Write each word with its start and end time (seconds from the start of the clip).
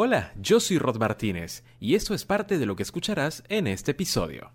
Hola, 0.00 0.30
yo 0.40 0.60
soy 0.60 0.78
Rod 0.78 0.96
Martínez 0.96 1.64
y 1.80 1.96
esto 1.96 2.14
es 2.14 2.24
parte 2.24 2.56
de 2.56 2.66
lo 2.66 2.76
que 2.76 2.84
escucharás 2.84 3.42
en 3.48 3.66
este 3.66 3.90
episodio. 3.90 4.52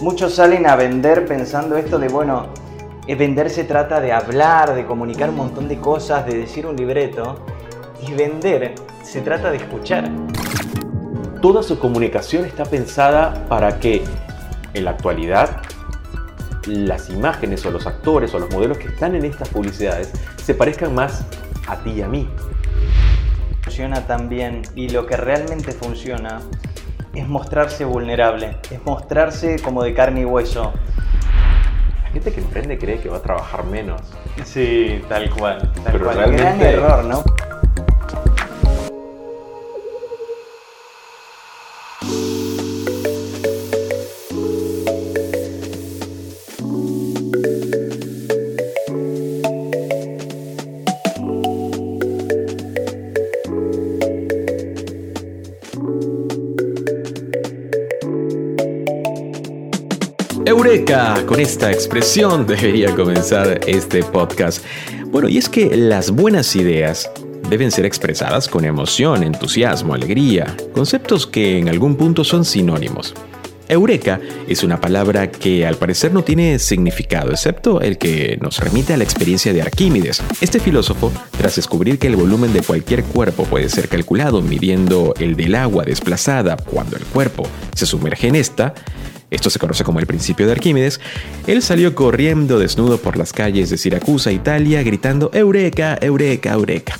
Muchos 0.00 0.36
salen 0.36 0.68
a 0.68 0.76
vender 0.76 1.26
pensando 1.26 1.76
esto 1.76 1.98
de, 1.98 2.06
bueno, 2.06 2.50
eh, 3.08 3.16
vender 3.16 3.50
se 3.50 3.64
trata 3.64 4.00
de 4.00 4.12
hablar, 4.12 4.76
de 4.76 4.86
comunicar 4.86 5.30
un 5.30 5.34
montón 5.34 5.66
de 5.66 5.80
cosas, 5.80 6.26
de 6.26 6.38
decir 6.38 6.64
un 6.64 6.76
libreto. 6.76 7.44
Y 8.06 8.12
vender 8.12 8.76
se 9.02 9.20
trata 9.20 9.50
de 9.50 9.56
escuchar. 9.56 10.08
Toda 11.42 11.64
su 11.64 11.80
comunicación 11.80 12.44
está 12.44 12.64
pensada 12.64 13.48
para 13.48 13.80
que 13.80 14.04
en 14.74 14.84
la 14.84 14.92
actualidad 14.92 15.60
las 16.68 17.10
imágenes 17.10 17.66
o 17.66 17.72
los 17.72 17.84
actores 17.88 18.32
o 18.32 18.38
los 18.38 18.50
modelos 18.52 18.78
que 18.78 18.86
están 18.86 19.16
en 19.16 19.24
estas 19.24 19.48
publicidades 19.48 20.12
se 20.36 20.54
parezcan 20.54 20.94
más 20.94 21.24
a 21.68 21.76
ti 21.76 21.90
y 21.90 22.02
a 22.02 22.08
mí. 22.08 22.28
Funciona 23.62 24.06
también 24.06 24.62
y 24.74 24.88
lo 24.88 25.06
que 25.06 25.16
realmente 25.16 25.72
funciona 25.72 26.40
es 27.14 27.28
mostrarse 27.28 27.84
vulnerable, 27.84 28.56
es 28.70 28.84
mostrarse 28.84 29.58
como 29.60 29.82
de 29.82 29.94
carne 29.94 30.22
y 30.22 30.24
hueso. 30.24 30.72
La 32.04 32.10
gente 32.10 32.32
que 32.32 32.40
emprende 32.40 32.78
cree 32.78 32.98
que 33.00 33.08
va 33.10 33.18
a 33.18 33.22
trabajar 33.22 33.64
menos. 33.64 34.00
Sí, 34.44 35.02
tal 35.08 35.28
cual. 35.30 35.70
Tal 35.84 35.92
Pero 35.92 36.04
cual. 36.04 36.16
realmente- 36.16 36.42
Gran 36.42 36.60
error, 36.62 37.04
¿no? 37.04 37.22
Con 61.26 61.38
esta 61.38 61.70
expresión 61.70 62.46
debería 62.46 62.94
comenzar 62.94 63.60
este 63.66 64.02
podcast. 64.02 64.64
Bueno, 65.08 65.28
y 65.28 65.36
es 65.36 65.46
que 65.50 65.76
las 65.76 66.10
buenas 66.10 66.56
ideas 66.56 67.10
deben 67.50 67.70
ser 67.70 67.84
expresadas 67.84 68.48
con 68.48 68.64
emoción, 68.64 69.22
entusiasmo, 69.22 69.92
alegría, 69.92 70.56
conceptos 70.72 71.26
que 71.26 71.58
en 71.58 71.68
algún 71.68 71.94
punto 71.94 72.24
son 72.24 72.42
sinónimos. 72.46 73.14
Eureka 73.68 74.18
es 74.48 74.62
una 74.62 74.80
palabra 74.80 75.30
que 75.30 75.66
al 75.66 75.76
parecer 75.76 76.14
no 76.14 76.24
tiene 76.24 76.58
significado, 76.58 77.32
excepto 77.32 77.82
el 77.82 77.98
que 77.98 78.38
nos 78.40 78.58
remite 78.58 78.94
a 78.94 78.96
la 78.96 79.04
experiencia 79.04 79.52
de 79.52 79.60
Arquímedes. 79.60 80.22
Este 80.40 80.58
filósofo, 80.58 81.12
tras 81.36 81.56
descubrir 81.56 81.98
que 81.98 82.06
el 82.06 82.16
volumen 82.16 82.54
de 82.54 82.62
cualquier 82.62 83.04
cuerpo 83.04 83.44
puede 83.44 83.68
ser 83.68 83.88
calculado 83.88 84.40
midiendo 84.40 85.12
el 85.20 85.36
del 85.36 85.54
agua 85.54 85.84
desplazada 85.84 86.56
cuando 86.56 86.96
el 86.96 87.04
cuerpo 87.04 87.46
se 87.74 87.84
sumerge 87.84 88.28
en 88.28 88.36
esta, 88.36 88.72
esto 89.30 89.50
se 89.50 89.58
conoce 89.58 89.84
como 89.84 90.00
el 90.00 90.06
principio 90.06 90.46
de 90.46 90.52
Arquímedes, 90.52 91.00
él 91.46 91.62
salió 91.62 91.94
corriendo 91.94 92.58
desnudo 92.58 92.98
por 92.98 93.16
las 93.16 93.32
calles 93.32 93.70
de 93.70 93.76
Siracusa, 93.76 94.32
Italia, 94.32 94.82
gritando 94.82 95.30
Eureka, 95.34 95.98
Eureka, 96.00 96.52
Eureka. 96.52 96.98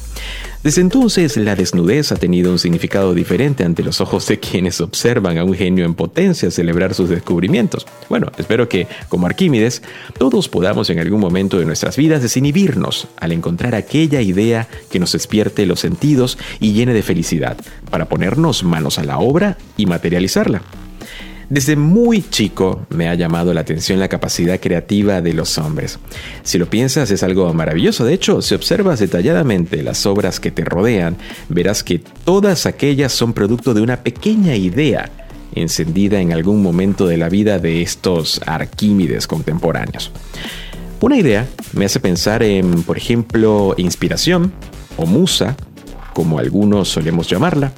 Desde 0.63 0.81
entonces, 0.81 1.37
la 1.37 1.55
desnudez 1.55 2.11
ha 2.11 2.17
tenido 2.17 2.51
un 2.51 2.59
significado 2.59 3.15
diferente 3.15 3.65
ante 3.65 3.85
los 3.85 4.01
ojos 4.01 4.27
de 4.27 4.41
quienes 4.41 4.81
observan 4.81 5.39
a 5.39 5.45
un 5.45 5.55
genio 5.55 5.85
en 5.85 5.95
potencia 5.95 6.51
celebrar 6.51 6.95
sus 6.95 7.09
descubrimientos. 7.09 7.87
Bueno, 8.09 8.33
espero 8.39 8.69
que, 8.69 8.89
como 9.09 9.27
Arquímedes, 9.27 9.83
todos 10.19 10.49
podamos 10.49 10.91
en 10.91 10.99
algún 10.99 11.21
momento 11.21 11.59
de 11.59 11.65
nuestras 11.65 11.97
vidas 11.97 12.23
desinhibirnos 12.23 13.07
al 13.19 13.31
encontrar 13.31 13.77
aquella 13.77 14.21
idea 14.21 14.67
que 14.91 14.99
nos 14.99 15.13
despierte 15.13 15.65
los 15.65 15.79
sentidos 15.79 16.39
y 16.59 16.73
llene 16.73 16.93
de 16.93 17.03
felicidad, 17.03 17.57
para 17.89 18.09
ponernos 18.09 18.65
manos 18.65 18.99
a 18.99 19.05
la 19.05 19.19
obra 19.19 19.59
y 19.77 19.87
materializarla. 19.87 20.63
Desde 21.51 21.77
muy 21.77 22.23
chico 22.29 22.87
me 22.91 23.09
ha 23.09 23.15
llamado 23.15 23.55
la 23.55 23.63
atención 23.63 23.99
la 23.99 24.09
capacidad 24.09 24.61
creativa 24.61 25.23
de 25.23 25.33
los 25.33 25.57
hombres. 25.57 25.99
Si 26.43 26.59
lo 26.59 26.69
piensas 26.69 27.11
es 27.11 27.23
algo 27.23 27.53
maravilloso. 27.55 28.05
De 28.05 28.13
hecho, 28.13 28.43
si 28.43 28.55
observas 28.55 29.01
detalladamente 29.01 29.83
las 29.83 30.05
obras 30.05 30.41
que 30.41 30.51
te 30.51 30.65
rodean, 30.65 31.17
verás 31.49 31.83
que 31.83 32.01
todas 32.01 32.67
aquellas 32.67 33.13
son 33.13 33.33
producto 33.33 33.73
de 33.73 33.81
una 33.81 34.03
pequeña 34.03 34.57
idea 34.57 35.11
encendida 35.55 36.21
en 36.21 36.33
algún 36.33 36.63
momento 36.63 37.07
de 37.07 37.17
la 37.17 37.31
vida 37.31 37.59
de 37.59 37.81
estos 37.81 38.43
Arquímedes 38.45 39.27
contemporáneos. 39.27 40.13
Una 41.01 41.17
idea 41.17 41.47
me 41.73 41.87
hace 41.87 41.99
pensar 41.99 42.43
en, 42.43 42.83
por 42.83 42.99
ejemplo, 42.99 43.75
inspiración 43.79 44.53
o 44.99 45.07
musa, 45.07 45.57
como 46.19 46.41
algunos 46.41 46.89
solemos 46.89 47.29
llamarla. 47.29 47.71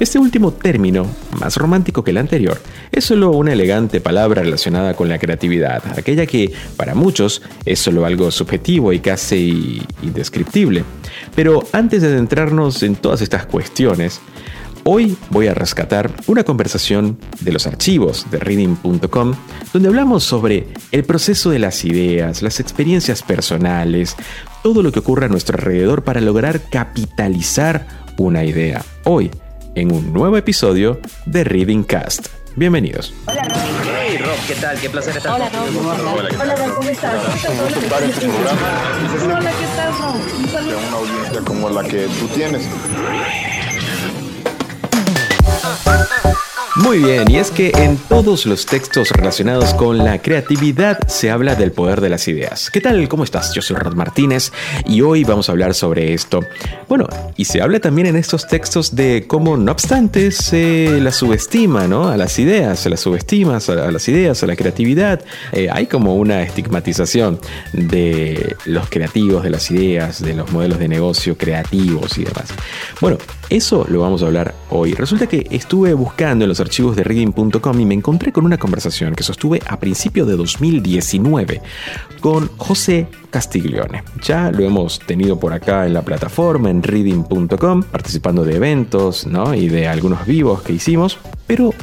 Este 0.00 0.18
último 0.18 0.50
término, 0.50 1.06
más 1.38 1.58
romántico 1.58 2.02
que 2.02 2.12
el 2.12 2.16
anterior, 2.16 2.58
es 2.90 3.04
solo 3.04 3.32
una 3.32 3.52
elegante 3.52 4.00
palabra 4.00 4.40
relacionada 4.40 4.94
con 4.94 5.10
la 5.10 5.18
creatividad, 5.18 5.82
aquella 5.98 6.24
que 6.24 6.50
para 6.78 6.94
muchos 6.94 7.42
es 7.66 7.80
solo 7.80 8.06
algo 8.06 8.30
subjetivo 8.30 8.94
y 8.94 9.00
casi 9.00 9.82
indescriptible. 10.00 10.84
Pero 11.34 11.64
antes 11.74 12.00
de 12.00 12.08
adentrarnos 12.08 12.82
en 12.82 12.96
todas 12.96 13.20
estas 13.20 13.44
cuestiones, 13.44 14.22
Hoy 14.84 15.16
voy 15.30 15.46
a 15.46 15.54
rescatar 15.54 16.10
una 16.26 16.42
conversación 16.42 17.16
de 17.38 17.52
los 17.52 17.68
archivos 17.68 18.26
de 18.32 18.40
reading.com 18.40 19.32
donde 19.72 19.88
hablamos 19.88 20.24
sobre 20.24 20.66
el 20.90 21.04
proceso 21.04 21.50
de 21.50 21.60
las 21.60 21.84
ideas, 21.84 22.42
las 22.42 22.58
experiencias 22.58 23.22
personales, 23.22 24.16
todo 24.62 24.82
lo 24.82 24.92
que 24.92 25.00
ocurre 25.00 25.26
a 25.26 25.28
nuestro 25.28 25.58
alrededor 25.58 26.04
para 26.04 26.20
lograr 26.20 26.60
capitalizar 26.70 27.86
una 28.16 28.44
idea. 28.44 28.84
Hoy, 29.04 29.30
en 29.74 29.92
un 29.92 30.12
nuevo 30.12 30.36
episodio 30.36 31.00
de 31.26 31.42
Reading 31.44 31.82
Cast. 31.82 32.28
Bienvenidos. 32.54 33.12
Hola 33.26 33.42
Rob. 33.44 33.56
Hey 34.06 34.18
Rob, 34.18 34.36
¿qué 34.46 34.54
tal? 34.54 34.78
Qué 34.78 34.88
placer 34.90 35.16
estar 35.16 35.34
Hola 35.34 35.48
Rob. 35.48 35.64
Hola 36.40 36.54
Rob, 36.54 36.74
¿cómo 36.76 36.88
estás? 36.88 37.14
Hola, 37.14 37.34
¿qué 39.50 39.66
tal 39.76 39.98
Rob? 39.98 40.14
Un 40.38 40.48
saludo. 40.48 40.70
de 40.70 40.76
una 40.86 40.96
audiencia 40.96 41.40
como 41.44 41.68
la 41.70 41.82
que 41.82 42.06
tú 42.20 42.28
tienes. 42.28 42.62
Muy 46.76 47.00
bien, 47.00 47.30
y 47.30 47.36
es 47.36 47.50
que 47.50 47.70
en 47.76 47.98
todos 47.98 48.46
los 48.46 48.64
textos 48.64 49.10
relacionados 49.10 49.74
con 49.74 49.98
la 49.98 50.22
creatividad 50.22 51.06
se 51.06 51.30
habla 51.30 51.54
del 51.54 51.70
poder 51.70 52.00
de 52.00 52.08
las 52.08 52.26
ideas. 52.28 52.70
¿Qué 52.70 52.80
tal? 52.80 53.06
¿Cómo 53.10 53.24
estás? 53.24 53.52
Yo 53.52 53.60
soy 53.60 53.76
Rod 53.76 53.94
Martínez 53.94 54.52
y 54.86 55.02
hoy 55.02 55.22
vamos 55.22 55.50
a 55.50 55.52
hablar 55.52 55.74
sobre 55.74 56.14
esto. 56.14 56.40
Bueno, 56.88 57.06
y 57.36 57.44
se 57.44 57.60
habla 57.60 57.78
también 57.78 58.06
en 58.06 58.16
estos 58.16 58.46
textos 58.46 58.96
de 58.96 59.26
cómo, 59.28 59.58
no 59.58 59.70
obstante, 59.70 60.30
se 60.30 60.98
las 61.02 61.16
subestima, 61.16 61.86
¿no? 61.86 62.08
A 62.08 62.16
las 62.16 62.38
ideas, 62.38 62.78
se 62.78 62.88
las 62.88 63.00
subestima 63.00 63.58
a 63.58 63.90
las 63.90 64.08
ideas, 64.08 64.42
a 64.42 64.46
la 64.46 64.56
creatividad. 64.56 65.20
Eh, 65.52 65.68
hay 65.70 65.86
como 65.86 66.16
una 66.16 66.42
estigmatización 66.42 67.38
de 67.74 68.56
los 68.64 68.88
creativos, 68.88 69.42
de 69.42 69.50
las 69.50 69.70
ideas, 69.70 70.22
de 70.22 70.32
los 70.32 70.50
modelos 70.50 70.78
de 70.78 70.88
negocio 70.88 71.36
creativos 71.36 72.16
y 72.16 72.24
demás. 72.24 72.46
Bueno, 72.98 73.18
eso 73.50 73.84
lo 73.90 74.00
vamos 74.00 74.22
a 74.22 74.26
hablar 74.26 74.54
hoy. 74.70 74.94
Resulta 74.94 75.26
que 75.26 75.46
estuve 75.50 75.92
buscando 75.92 76.46
en 76.46 76.48
los 76.48 76.61
archivos 76.62 76.96
de 76.96 77.04
reading.com 77.04 77.80
y 77.80 77.84
me 77.84 77.94
encontré 77.94 78.32
con 78.32 78.46
una 78.46 78.58
conversación 78.58 79.14
que 79.14 79.22
sostuve 79.22 79.60
a 79.66 79.78
principios 79.78 80.26
de 80.26 80.36
2019 80.36 81.60
con 82.20 82.48
José 82.56 83.08
Castiglione. 83.30 84.04
Ya 84.24 84.50
lo 84.50 84.64
hemos 84.64 84.98
tenido 85.00 85.38
por 85.38 85.52
acá 85.52 85.86
en 85.86 85.94
la 85.94 86.02
plataforma, 86.02 86.70
en 86.70 86.82
reading.com, 86.82 87.82
participando 87.82 88.44
de 88.44 88.56
eventos 88.56 89.26
¿no? 89.26 89.54
y 89.54 89.68
de 89.68 89.88
algunos 89.88 90.26
vivos 90.26 90.62
que 90.62 90.72
hicimos, 90.72 91.18
pero 91.46 91.74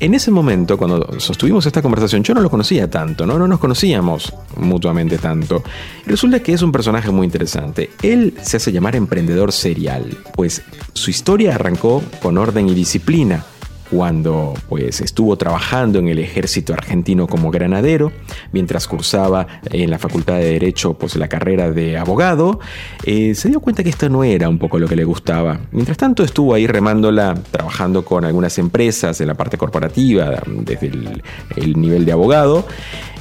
en 0.00 0.14
ese 0.14 0.30
momento, 0.30 0.78
cuando 0.78 1.18
sostuvimos 1.18 1.66
esta 1.66 1.82
conversación, 1.82 2.22
yo 2.22 2.32
no 2.32 2.40
lo 2.40 2.50
conocía 2.50 2.88
tanto, 2.88 3.26
¿no? 3.26 3.36
No 3.36 3.48
nos 3.48 3.58
conocíamos 3.58 4.32
mutuamente 4.56 5.18
tanto. 5.18 5.64
Resulta 6.06 6.40
que 6.40 6.52
es 6.52 6.62
un 6.62 6.70
personaje 6.70 7.10
muy 7.10 7.24
interesante. 7.24 7.90
Él 8.02 8.34
se 8.40 8.58
hace 8.58 8.70
llamar 8.70 8.94
emprendedor 8.94 9.50
serial, 9.50 10.16
pues 10.34 10.62
su 10.92 11.10
historia 11.10 11.56
arrancó 11.56 12.04
con 12.22 12.38
orden 12.38 12.68
y 12.68 12.74
disciplina 12.74 13.44
cuando 13.90 14.54
pues 14.68 15.00
estuvo 15.00 15.36
trabajando 15.36 15.98
en 15.98 16.08
el 16.08 16.18
ejército 16.18 16.72
argentino 16.72 17.26
como 17.26 17.50
granadero, 17.50 18.12
mientras 18.52 18.86
cursaba 18.86 19.46
en 19.70 19.90
la 19.90 19.98
Facultad 19.98 20.36
de 20.36 20.52
Derecho 20.52 20.94
pues 20.94 21.16
la 21.16 21.28
carrera 21.28 21.70
de 21.70 21.96
abogado, 21.96 22.60
eh, 23.04 23.34
se 23.34 23.48
dio 23.48 23.60
cuenta 23.60 23.82
que 23.82 23.90
esto 23.90 24.08
no 24.08 24.24
era 24.24 24.48
un 24.48 24.58
poco 24.58 24.78
lo 24.78 24.88
que 24.88 24.96
le 24.96 25.04
gustaba. 25.04 25.60
Mientras 25.72 25.96
tanto 25.96 26.22
estuvo 26.22 26.54
ahí 26.54 26.66
remándola, 26.66 27.34
trabajando 27.50 28.04
con 28.04 28.24
algunas 28.24 28.58
empresas 28.58 29.20
en 29.20 29.28
la 29.28 29.34
parte 29.34 29.56
corporativa, 29.56 30.42
desde 30.46 30.88
el, 30.88 31.22
el 31.56 31.80
nivel 31.80 32.04
de 32.04 32.12
abogado, 32.12 32.66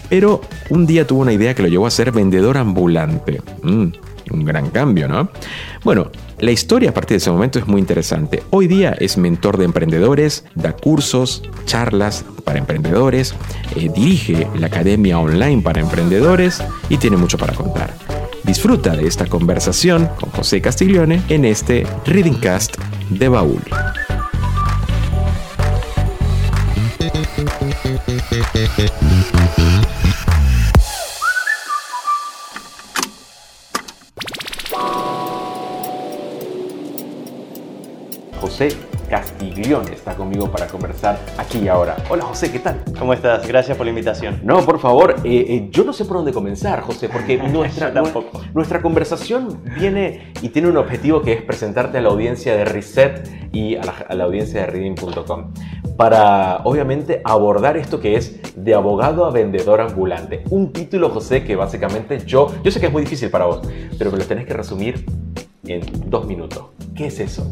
pero 0.10 0.42
un 0.70 0.86
día 0.86 1.06
tuvo 1.06 1.22
una 1.22 1.34
idea 1.34 1.54
que 1.54 1.62
lo 1.62 1.68
llevó 1.68 1.86
a 1.86 1.92
ser 1.92 2.12
vendedor 2.12 2.58
ambulante. 2.58 3.42
Mm, 3.64 3.88
un 4.32 4.46
gran 4.46 4.70
cambio, 4.70 5.08
¿no? 5.08 5.30
Bueno, 5.84 6.12
la 6.40 6.52
historia 6.52 6.92
a 6.92 6.94
partir 6.94 7.16
de 7.16 7.18
ese 7.18 7.32
momento 7.32 7.60
es 7.60 7.68
muy 7.68 7.80
interesante. 7.80 8.44
Hoy 8.52 8.68
día 8.68 8.96
es 9.00 9.18
mentor 9.18 9.58
de 9.58 9.66
emprendedores, 9.66 10.46
da 10.56 10.74
cursos, 10.74 11.44
charlas 11.66 12.26
para 12.44 12.60
emprendedores, 12.60 13.34
eh, 13.76 13.90
dirige 13.94 14.48
la 14.58 14.68
academia 14.68 15.20
online 15.20 15.62
para 15.62 15.82
emprendedores 15.82 16.62
y 16.90 16.98
tiene 16.98 17.18
mucho 17.18 17.38
para 17.38 17.54
contar. 17.54 17.94
Disfruta 18.44 18.96
de 18.96 19.08
esta 19.08 19.26
conversación 19.26 20.10
con 20.20 20.30
José 20.30 20.62
Castiglione 20.62 21.22
en 21.28 21.44
este 21.44 21.86
Reading 22.06 22.40
Cast 22.40 22.78
de 23.10 23.28
Baúl. 23.28 23.62
José 38.58 38.76
Castiglione 39.08 39.94
está 39.94 40.16
conmigo 40.16 40.50
para 40.50 40.66
conversar 40.66 41.20
aquí 41.38 41.60
y 41.60 41.68
ahora. 41.68 41.96
Hola 42.10 42.24
José, 42.24 42.52
¿qué 42.52 42.58
tal? 42.58 42.84
¿Cómo 42.98 43.14
estás? 43.14 43.48
Gracias 43.48 43.78
por 43.78 43.86
la 43.86 43.92
invitación. 43.92 44.40
No, 44.44 44.66
por 44.66 44.80
favor, 44.80 45.18
eh, 45.24 45.46
eh, 45.48 45.68
yo 45.70 45.84
no 45.84 45.94
sé 45.94 46.06
por 46.06 46.18
dónde 46.18 46.34
comenzar, 46.34 46.82
José, 46.82 47.08
porque 47.08 47.38
nuestra, 47.52 47.94
Yo 47.94 48.02
tampoco. 48.02 48.42
nuestra 48.56 48.82
conversación 48.82 49.62
viene 49.78 50.34
y 50.42 50.50
tiene 50.50 50.70
un 50.70 50.78
objetivo 50.78 51.22
que 51.22 51.34
es 51.34 51.44
presentarte 51.44 52.00
a 52.00 52.02
la 52.02 52.10
audiencia 52.10 52.58
de 52.58 52.66
Reset 52.66 53.30
y 53.54 53.76
a 53.76 53.84
la, 53.84 53.92
a 53.92 54.16
la 54.16 54.24
audiencia 54.24 54.62
de 54.62 54.66
Reading.com 54.66 55.54
para, 55.96 56.62
obviamente, 56.64 57.22
abordar 57.26 57.78
esto 57.78 58.00
que 58.00 58.16
es 58.16 58.40
de 58.56 58.74
abogado 58.74 59.26
a 59.26 59.30
vendedor 59.30 59.82
ambulante. 59.82 60.44
Un 60.50 60.74
título, 60.74 61.12
José, 61.12 61.44
que 61.44 61.56
básicamente 61.56 62.26
yo, 62.26 62.48
yo 62.64 62.72
sé 62.72 62.80
que 62.80 62.88
es 62.88 62.92
muy 62.92 63.04
difícil 63.04 63.30
para 63.30 63.46
vos, 63.46 63.62
pero 64.00 64.12
me 64.12 64.18
lo 64.18 64.26
tenés 64.26 64.48
que 64.48 64.56
resumir 64.56 65.06
en 65.68 65.82
dos 66.10 66.26
minutos. 66.26 66.70
¿Qué 66.96 67.06
es 67.06 67.20
eso? 67.20 67.46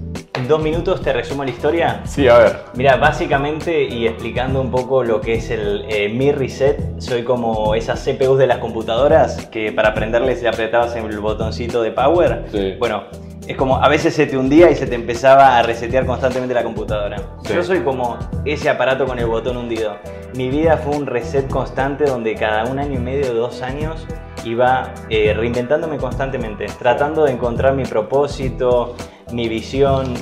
En 0.46 0.50
dos 0.50 0.62
minutos 0.62 1.02
te 1.02 1.12
resumo 1.12 1.44
la 1.44 1.50
historia. 1.50 2.02
Sí, 2.06 2.28
a 2.28 2.38
ver. 2.38 2.58
Mira, 2.76 2.98
básicamente 2.98 3.84
y 3.84 4.06
explicando 4.06 4.62
un 4.62 4.70
poco 4.70 5.04
lo 5.04 5.20
que 5.20 5.34
es 5.34 5.50
el 5.50 5.86
eh, 5.90 6.08
Mi 6.10 6.32
Reset, 6.32 7.00
soy 7.00 7.24
como 7.24 7.74
esas 7.74 8.06
CPUs 8.06 8.38
de 8.38 8.46
las 8.46 8.60
computadoras 8.60 9.48
que 9.48 9.72
para 9.72 9.96
prenderles 9.96 10.44
le 10.44 10.50
apretabas 10.50 10.96
el 10.96 11.20
botoncito 11.20 11.82
de 11.82 11.90
power. 11.90 12.46
Sí. 12.52 12.76
Bueno, 12.78 13.06
es 13.48 13.58
como 13.58 13.84
a 13.84 13.90
veces 13.90 14.14
se 14.14 14.28
te 14.28 14.38
hundía 14.38 14.70
y 14.70 14.76
se 14.76 14.86
te 14.86 14.94
empezaba 14.94 15.58
a 15.58 15.64
resetear 15.64 16.06
constantemente 16.06 16.54
la 16.54 16.62
computadora. 16.62 17.18
Sí. 17.44 17.56
Yo 17.56 17.64
soy 17.64 17.80
como 17.80 18.20
ese 18.46 18.70
aparato 18.70 19.08
con 19.08 19.18
el 19.18 19.26
botón 19.26 19.58
hundido. 19.58 19.96
Mi 20.36 20.50
vida 20.50 20.78
fue 20.78 20.96
un 20.96 21.08
reset 21.08 21.50
constante 21.50 22.04
donde 22.04 22.36
cada 22.36 22.66
un 22.66 22.78
año 22.78 23.00
y 23.00 23.02
medio, 23.02 23.34
dos 23.34 23.64
años, 23.64 24.06
iba 24.44 24.94
eh, 25.10 25.34
reinventándome 25.34 25.98
constantemente, 25.98 26.68
tratando 26.78 27.24
de 27.24 27.32
encontrar 27.32 27.74
mi 27.74 27.86
propósito, 27.86 28.96
mi 29.36 29.48
visión. 29.50 30.14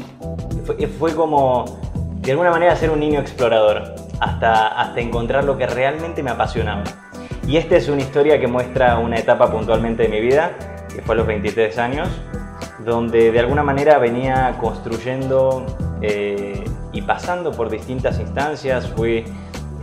Fue, 0.65 0.75
fue 0.87 1.15
como, 1.15 1.65
de 2.21 2.31
alguna 2.31 2.51
manera, 2.51 2.75
ser 2.75 2.89
un 2.89 2.99
niño 2.99 3.19
explorador, 3.19 3.95
hasta, 4.19 4.67
hasta 4.67 4.99
encontrar 4.99 5.43
lo 5.43 5.57
que 5.57 5.67
realmente 5.67 6.23
me 6.23 6.31
apasionaba. 6.31 6.83
Y 7.47 7.57
esta 7.57 7.75
es 7.75 7.89
una 7.89 8.01
historia 8.01 8.39
que 8.39 8.47
muestra 8.47 8.97
una 8.99 9.17
etapa 9.17 9.51
puntualmente 9.51 10.03
de 10.03 10.09
mi 10.09 10.21
vida, 10.21 10.51
que 10.93 11.01
fue 11.01 11.15
a 11.15 11.17
los 11.17 11.27
23 11.27 11.77
años, 11.77 12.07
donde 12.85 13.31
de 13.31 13.39
alguna 13.39 13.63
manera 13.63 13.97
venía 13.97 14.57
construyendo 14.59 15.65
eh, 16.01 16.63
y 16.93 17.01
pasando 17.01 17.51
por 17.51 17.69
distintas 17.69 18.19
instancias. 18.19 18.87
Fui, 18.87 19.25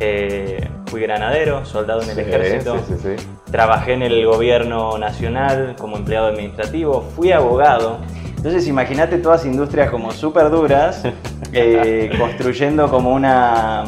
eh, 0.01 0.67
fui 0.87 1.03
granadero, 1.03 1.65
soldado 1.67 2.01
en 2.03 2.09
el 2.11 2.15
Sí, 2.15 2.21
ejército, 2.23 2.77
sí, 2.89 2.95
sí, 3.03 3.17
sí. 3.19 3.27
trabajé 3.51 3.93
en 3.93 4.03
el 4.03 4.25
gobierno 4.27 4.97
nacional 4.97 5.77
como 5.79 5.97
empleado 5.99 6.29
administrativo, 6.29 7.03
fui 7.15 7.33
abogado. 7.33 7.99
Entonces 8.41 8.67
imagínate 8.69 9.19
todas 9.19 9.45
industrias 9.45 9.91
como 9.91 10.13
súper 10.13 10.49
duras, 10.49 11.03
eh, 11.53 12.11
construyendo 12.19 12.89
como 12.89 13.13
una 13.13 13.85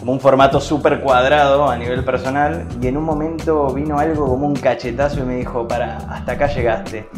como 0.00 0.10
un 0.10 0.18
formato 0.18 0.60
súper 0.60 0.98
cuadrado 0.98 1.70
a 1.70 1.76
nivel 1.76 2.04
personal 2.04 2.66
y 2.80 2.88
en 2.88 2.96
un 2.96 3.04
momento 3.04 3.72
vino 3.72 4.00
algo 4.00 4.26
como 4.26 4.48
un 4.48 4.56
cachetazo 4.56 5.20
y 5.20 5.22
me 5.22 5.36
dijo, 5.36 5.68
para, 5.68 5.98
hasta 5.98 6.32
acá 6.32 6.48
llegaste, 6.48 7.08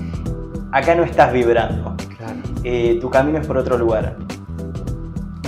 acá 0.71 0.95
no 0.95 1.05
estás 1.05 1.33
vibrando, 1.33 1.97
Eh, 2.63 2.99
tu 3.01 3.09
camino 3.09 3.39
es 3.39 3.47
por 3.47 3.57
otro 3.57 3.79
lugar. 3.79 4.17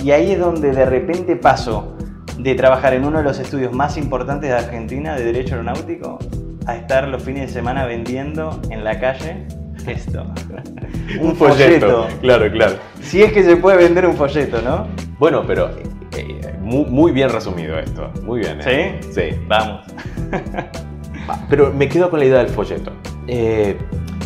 Y 0.03 0.09
ahí 0.09 0.31
es 0.31 0.39
donde 0.39 0.71
de 0.71 0.85
repente 0.85 1.35
paso 1.35 1.93
de 2.39 2.55
trabajar 2.55 2.95
en 2.95 3.05
uno 3.05 3.19
de 3.19 3.23
los 3.23 3.37
estudios 3.37 3.71
más 3.71 3.97
importantes 3.97 4.49
de 4.49 4.55
Argentina 4.55 5.15
de 5.15 5.25
Derecho 5.25 5.53
Aeronáutico 5.53 6.17
a 6.65 6.75
estar 6.75 7.07
los 7.07 7.21
fines 7.21 7.49
de 7.49 7.53
semana 7.53 7.85
vendiendo 7.85 8.59
en 8.71 8.83
la 8.83 8.99
calle 8.99 9.47
esto. 9.87 10.25
un 11.21 11.35
folleto. 11.35 12.07
Claro, 12.21 12.51
claro. 12.51 12.75
Si 13.01 13.21
es 13.21 13.31
que 13.31 13.43
se 13.43 13.57
puede 13.57 13.77
vender 13.77 14.05
un 14.05 14.15
folleto, 14.15 14.61
¿no? 14.61 14.87
Bueno, 15.19 15.43
pero 15.45 15.69
eh, 16.15 16.55
muy, 16.61 16.85
muy 16.85 17.11
bien 17.11 17.29
resumido 17.29 17.77
esto. 17.79 18.11
Muy 18.23 18.41
bien. 18.41 18.59
¿eh? 18.65 18.99
¿Sí? 19.01 19.11
Sí. 19.13 19.39
Vamos. 19.47 19.85
Pero 21.49 21.73
me 21.73 21.89
quedo 21.89 22.09
con 22.09 22.19
la 22.19 22.25
idea 22.25 22.37
del 22.39 22.49
folleto. 22.49 22.91
Eh, 23.27 23.77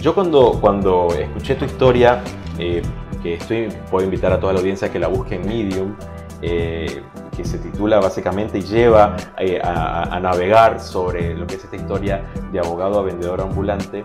yo 0.02 0.14
cuando, 0.14 0.58
cuando 0.60 1.08
escuché 1.18 1.56
tu 1.56 1.66
historia, 1.66 2.22
eh, 2.58 2.82
que 3.22 3.36
estoy, 3.36 3.70
puedo 3.90 4.04
invitar 4.04 4.34
a 4.34 4.40
toda 4.40 4.54
la 4.54 4.60
audiencia 4.60 4.88
a 4.88 4.92
que 4.92 5.00
la 5.00 5.08
busque 5.08 5.36
en 5.36 5.48
Medium, 5.48 5.96
eh, 6.42 7.04
que 7.36 7.46
se 7.46 7.60
titula 7.60 8.00
básicamente 8.00 8.58
y 8.58 8.62
lleva 8.62 9.16
eh, 9.38 9.60
a, 9.64 10.16
a 10.16 10.20
navegar 10.20 10.80
sobre 10.80 11.36
lo 11.36 11.46
que 11.46 11.56
es 11.56 11.64
esta 11.64 11.76
historia 11.76 12.24
de 12.52 12.60
abogado 12.60 13.00
a 13.00 13.04
vendedor 13.04 13.42
ambulante, 13.42 14.04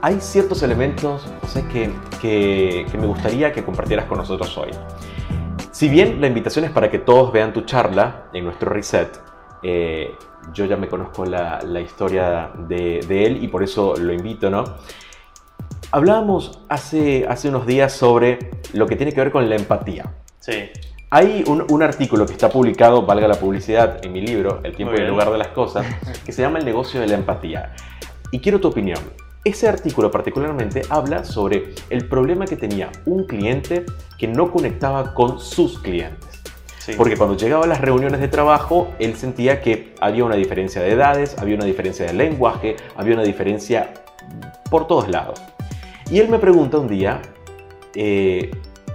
hay 0.00 0.20
ciertos 0.20 0.62
elementos 0.62 1.26
sea, 1.46 1.66
que, 1.68 1.90
que, 2.20 2.86
que 2.90 2.98
me 2.98 3.06
gustaría 3.06 3.52
que 3.52 3.64
compartieras 3.64 4.06
con 4.06 4.18
nosotros 4.18 4.56
hoy. 4.58 4.70
Si 5.70 5.88
bien 5.88 6.20
la 6.20 6.26
invitación 6.26 6.64
es 6.64 6.70
para 6.70 6.90
que 6.90 6.98
todos 6.98 7.32
vean 7.32 7.52
tu 7.52 7.62
charla 7.62 8.24
en 8.32 8.44
nuestro 8.44 8.70
reset, 8.70 9.20
eh, 9.62 10.14
yo 10.52 10.64
ya 10.64 10.76
me 10.76 10.88
conozco 10.88 11.24
la, 11.24 11.60
la 11.62 11.80
historia 11.80 12.50
de, 12.68 13.00
de 13.06 13.26
él 13.26 13.42
y 13.42 13.48
por 13.48 13.62
eso 13.62 13.94
lo 13.96 14.12
invito, 14.12 14.50
¿no? 14.50 14.64
Hablábamos 15.90 16.60
hace, 16.68 17.26
hace 17.28 17.48
unos 17.48 17.66
días 17.66 17.92
sobre 17.92 18.50
lo 18.72 18.86
que 18.86 18.96
tiene 18.96 19.12
que 19.12 19.20
ver 19.20 19.30
con 19.30 19.48
la 19.48 19.56
empatía. 19.56 20.12
Sí. 20.38 20.70
Hay 21.10 21.44
un, 21.46 21.64
un 21.70 21.82
artículo 21.82 22.26
que 22.26 22.32
está 22.32 22.50
publicado, 22.50 23.02
valga 23.02 23.26
la 23.26 23.36
publicidad, 23.36 24.04
en 24.04 24.12
mi 24.12 24.20
libro, 24.20 24.60
El 24.62 24.76
tiempo 24.76 24.94
y 24.94 24.98
el 24.98 25.08
lugar 25.08 25.30
de 25.30 25.38
las 25.38 25.48
cosas, 25.48 25.86
que 26.24 26.32
se 26.32 26.42
llama 26.42 26.58
El 26.58 26.66
negocio 26.66 27.00
de 27.00 27.06
la 27.06 27.14
empatía. 27.14 27.74
Y 28.30 28.40
quiero 28.40 28.60
tu 28.60 28.68
opinión. 28.68 29.00
Ese 29.44 29.68
artículo 29.68 30.10
particularmente 30.10 30.82
habla 30.90 31.24
sobre 31.24 31.74
el 31.90 32.06
problema 32.08 32.44
que 32.44 32.56
tenía 32.56 32.90
un 33.06 33.24
cliente 33.24 33.86
que 34.18 34.26
no 34.26 34.50
conectaba 34.50 35.14
con 35.14 35.40
sus 35.40 35.78
clientes. 35.78 36.42
sí. 36.78 36.92
Porque 36.96 37.16
cuando 37.16 37.36
llegaba 37.36 37.64
a 37.64 37.68
las 37.68 37.80
reuniones 37.80 38.20
de 38.20 38.28
trabajo, 38.28 38.88
él 38.98 39.14
sentía 39.16 39.60
que 39.60 39.94
había 40.00 40.24
una 40.24 40.34
diferencia 40.34 40.82
de 40.82 40.92
edades, 40.92 41.38
había 41.38 41.54
una 41.54 41.64
diferencia 41.64 42.06
de 42.06 42.14
lenguaje, 42.14 42.76
había 42.96 43.14
una 43.14 43.22
diferencia 43.22 43.94
por 44.70 44.86
todos 44.86 45.08
lados. 45.08 45.40
Y 46.10 46.18
él 46.18 46.28
me 46.28 46.38
pregunta 46.38 46.78
un 46.78 46.88
día 46.88 47.20
eh, 47.94 48.50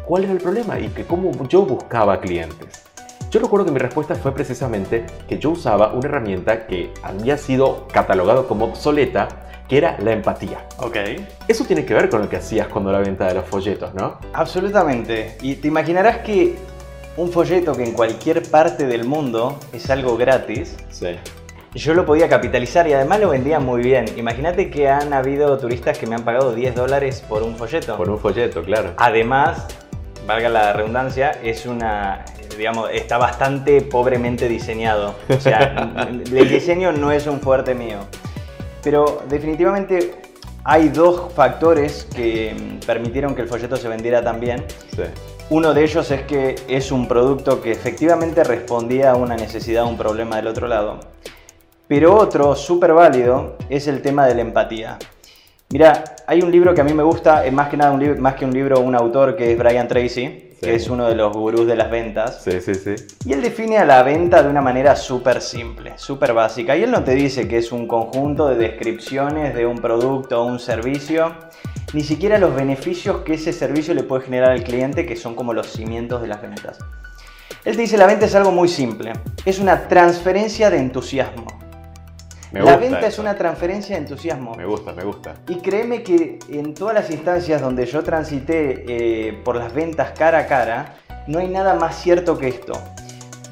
cuál 0.06 0.26
era 0.26 0.34
el 0.34 0.40
problema 0.40 0.80
y 0.80 0.88
que 0.90 1.04
cómo 1.04 1.32
yo 1.48 1.66
buscaba 1.66 2.20
clientes. 2.20 2.84
Yo 3.32 3.40
recuerdo 3.40 3.66
que 3.66 3.72
mi 3.72 3.80
respuesta 3.80 4.14
fue 4.14 4.32
precisamente 4.34 5.06
que 5.28 5.40
yo 5.40 5.52
usaba 5.52 5.94
una 5.94 6.08
herramienta 6.08 6.68
que 6.68 6.92
había 7.02 7.38
sido 7.38 7.88
catalogado 7.92 8.48
como 8.48 8.66
obsoleta, 8.66 9.28
que 9.68 9.78
era 9.78 9.98
la 10.00 10.12
empatía. 10.12 10.66
Ok. 10.78 10.98
Eso 11.48 11.64
tiene 11.66 11.86
que 11.86 11.94
ver 11.94 12.10
con 12.10 12.22
lo 12.22 12.30
que 12.30 12.38
hacías 12.38 12.68
cuando 12.68 12.92
la 12.92 13.00
venta 13.00 13.28
de 13.28 13.34
los 13.36 13.46
folletos, 13.46 13.94
¿no? 13.94 14.18
Absolutamente. 14.34 15.38
Y 15.42 15.56
te 15.56 15.68
imaginarás 15.68 16.18
que 16.20 16.56
un 17.18 17.32
folleto 17.32 17.74
que 17.74 17.84
en 17.84 17.94
cualquier 17.94 18.44
parte 18.44 18.86
del 18.88 19.06
mundo 19.06 19.60
es 19.72 19.90
algo 19.90 20.18
gratis, 20.18 20.76
Sí. 20.90 21.16
yo 21.76 21.94
lo 21.94 22.06
podía 22.06 22.28
capitalizar 22.28 22.88
y 22.88 22.94
además 22.94 23.20
lo 23.20 23.30
vendía 23.30 23.60
muy 23.60 23.82
bien. 23.82 24.06
Imagínate 24.18 24.70
que 24.70 24.90
han 24.90 25.14
habido 25.14 25.58
turistas 25.58 25.98
que 25.98 26.08
me 26.08 26.16
han 26.16 26.24
pagado 26.24 26.54
10 26.54 26.76
dólares 26.76 27.24
por 27.28 27.44
un 27.44 27.56
folleto. 27.56 27.98
Por 27.98 28.10
un 28.10 28.20
folleto, 28.20 28.64
claro. 28.64 28.94
Además, 28.98 29.68
valga 30.28 30.50
la 30.50 30.74
redundancia, 30.74 31.32
es 31.44 31.66
una, 31.66 32.26
digamos, 32.58 32.90
está 32.92 33.18
bastante 33.18 33.82
pobremente 33.82 34.48
diseñado. 34.50 35.16
O 35.30 35.40
sea, 35.40 36.04
el 36.10 36.50
diseño 36.50 36.92
no 36.92 37.12
es 37.12 37.28
un 37.28 37.40
fuerte 37.42 37.76
mío. 37.76 38.00
Pero 38.84 39.24
definitivamente 39.30 40.16
hay 40.64 40.90
dos 40.90 41.34
factores 41.34 42.08
que 42.16 42.54
mm, 42.54 42.86
permitieron 42.86 43.36
que 43.36 43.42
el 43.42 43.48
folleto 43.48 43.78
se 43.78 43.88
vendiera 43.88 44.24
tan 44.24 44.40
bien. 44.40 44.64
Sí. 44.96 45.04
Uno 45.50 45.74
de 45.74 45.84
ellos 45.84 46.10
es 46.10 46.22
que 46.24 46.56
es 46.68 46.92
un 46.92 47.08
producto 47.08 47.62
que 47.62 47.72
efectivamente 47.72 48.44
respondía 48.44 49.12
a 49.12 49.16
una 49.16 49.36
necesidad, 49.36 49.84
a 49.84 49.88
un 49.88 49.98
problema 49.98 50.38
del 50.38 50.48
otro 50.48 50.68
lado. 50.68 51.00
Pero 51.88 52.16
otro 52.16 52.56
súper 52.56 52.94
válido 52.94 53.58
es 53.70 53.88
el 53.88 54.02
tema 54.02 54.26
de 54.26 54.36
la 54.36 54.42
empatía. 54.42 54.98
Mira, 55.70 56.04
hay 56.28 56.42
un 56.42 56.52
libro 56.52 56.74
que 56.74 56.82
a 56.82 56.84
mí 56.84 56.94
me 56.94 57.04
gusta, 57.04 57.46
es 57.46 57.52
más 57.52 57.68
que 57.68 57.78
nada 57.78 57.92
un 57.92 58.20
más 58.22 58.36
que 58.36 58.46
un 58.46 58.54
libro, 58.54 58.80
un 58.80 58.96
autor 58.96 59.36
que 59.36 59.52
es 59.52 59.58
Brian 59.58 59.88
Tracy, 59.88 60.43
que 60.64 60.76
es 60.76 60.90
uno 60.90 61.08
de 61.08 61.16
los 61.16 61.34
gurús 61.34 61.68
de 61.68 61.76
las 61.76 61.92
ventas. 61.92 62.42
Sí, 62.44 62.62
sí, 62.62 62.74
sí. 62.76 62.96
Y 63.26 63.34
él 63.34 63.42
define 63.42 63.78
a 63.78 63.86
la 63.86 64.02
venta 64.04 64.42
de 64.42 64.50
una 64.50 64.62
manera 64.62 64.96
súper 64.96 65.42
simple, 65.42 65.94
súper 65.98 66.34
básica. 66.34 66.76
Y 66.76 66.84
él 66.84 66.92
no 66.92 67.04
te 67.04 67.14
dice 67.14 67.48
que 67.48 67.58
es 67.58 67.72
un 67.72 67.88
conjunto 67.88 68.48
de 68.48 68.56
descripciones 68.56 69.54
de 69.54 69.66
un 69.66 69.78
producto 69.78 70.42
o 70.42 70.46
un 70.46 70.60
servicio, 70.60 71.34
ni 71.94 72.02
siquiera 72.02 72.38
los 72.38 72.56
beneficios 72.56 73.22
que 73.22 73.36
ese 73.36 73.54
servicio 73.54 73.94
le 73.94 74.04
puede 74.04 74.24
generar 74.24 74.52
al 74.52 74.64
cliente, 74.64 75.06
que 75.06 75.16
son 75.16 75.36
como 75.36 75.54
los 75.54 75.68
cimientos 75.68 76.22
de 76.22 76.28
las 76.28 76.42
ventas. 76.42 76.80
Él 77.66 77.76
te 77.76 77.82
dice 77.82 77.98
la 77.98 78.08
venta 78.08 78.26
es 78.26 78.36
algo 78.36 78.52
muy 78.52 78.68
simple, 78.68 79.14
es 79.46 79.60
una 79.60 79.88
transferencia 79.88 80.70
de 80.70 80.80
entusiasmo. 80.80 81.63
Me 82.54 82.60
la 82.60 82.74
gusta 82.76 82.78
venta 82.80 83.08
es 83.08 83.18
una 83.18 83.36
transferencia 83.36 83.96
de 83.96 84.04
entusiasmo. 84.04 84.54
Me 84.56 84.66
gusta, 84.66 84.94
me 84.94 85.04
gusta. 85.04 85.34
Y 85.48 85.56
créeme 85.56 86.04
que 86.04 86.38
en 86.50 86.76
todas 86.76 86.94
las 86.94 87.10
instancias 87.10 87.60
donde 87.60 87.88
yo 87.88 88.04
transité 88.04 88.86
eh, 88.88 89.34
por 89.44 89.56
las 89.56 89.74
ventas 89.74 90.12
cara 90.12 90.38
a 90.38 90.46
cara, 90.46 90.96
no 91.26 91.40
hay 91.40 91.48
nada 91.48 91.74
más 91.74 91.96
cierto 92.00 92.38
que 92.38 92.50
esto. 92.50 92.74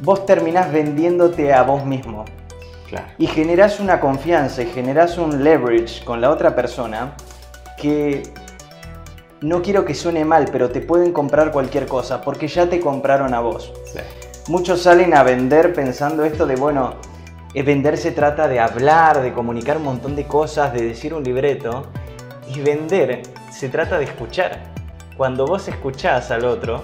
Vos 0.03 0.25
terminás 0.27 0.71
vendiéndote 0.71 1.51
a 1.51 1.63
vos 1.63 1.83
mismo 1.83 2.25
Claro. 2.87 3.07
y 3.17 3.25
generás 3.25 3.79
una 3.79 3.99
confianza 4.01 4.61
y 4.61 4.65
generás 4.67 5.17
un 5.17 5.43
leverage 5.43 6.03
con 6.03 6.19
la 6.21 6.29
otra 6.29 6.55
persona 6.55 7.15
que 7.77 8.21
no 9.39 9.61
quiero 9.63 9.85
que 9.85 9.95
suene 9.95 10.25
mal, 10.25 10.45
pero 10.51 10.69
te 10.69 10.81
pueden 10.81 11.11
comprar 11.13 11.51
cualquier 11.51 11.87
cosa 11.87 12.21
porque 12.21 12.47
ya 12.47 12.69
te 12.69 12.79
compraron 12.79 13.33
a 13.33 13.39
vos. 13.39 13.73
Sí. 13.85 13.99
Muchos 14.47 14.81
salen 14.83 15.15
a 15.15 15.23
vender 15.23 15.73
pensando 15.73 16.23
esto 16.25 16.45
de, 16.45 16.55
bueno, 16.55 16.95
vender 17.53 17.97
se 17.97 18.11
trata 18.11 18.47
de 18.47 18.59
hablar, 18.59 19.21
de 19.21 19.33
comunicar 19.33 19.77
un 19.77 19.83
montón 19.83 20.15
de 20.15 20.25
cosas, 20.25 20.73
de 20.73 20.81
decir 20.83 21.13
un 21.13 21.23
libreto. 21.23 21.87
Y 22.47 22.61
vender 22.61 23.23
se 23.51 23.69
trata 23.69 23.97
de 23.97 24.05
escuchar. 24.05 24.71
Cuando 25.17 25.45
vos 25.45 25.67
escuchás 25.67 26.31
al 26.31 26.45
otro, 26.45 26.83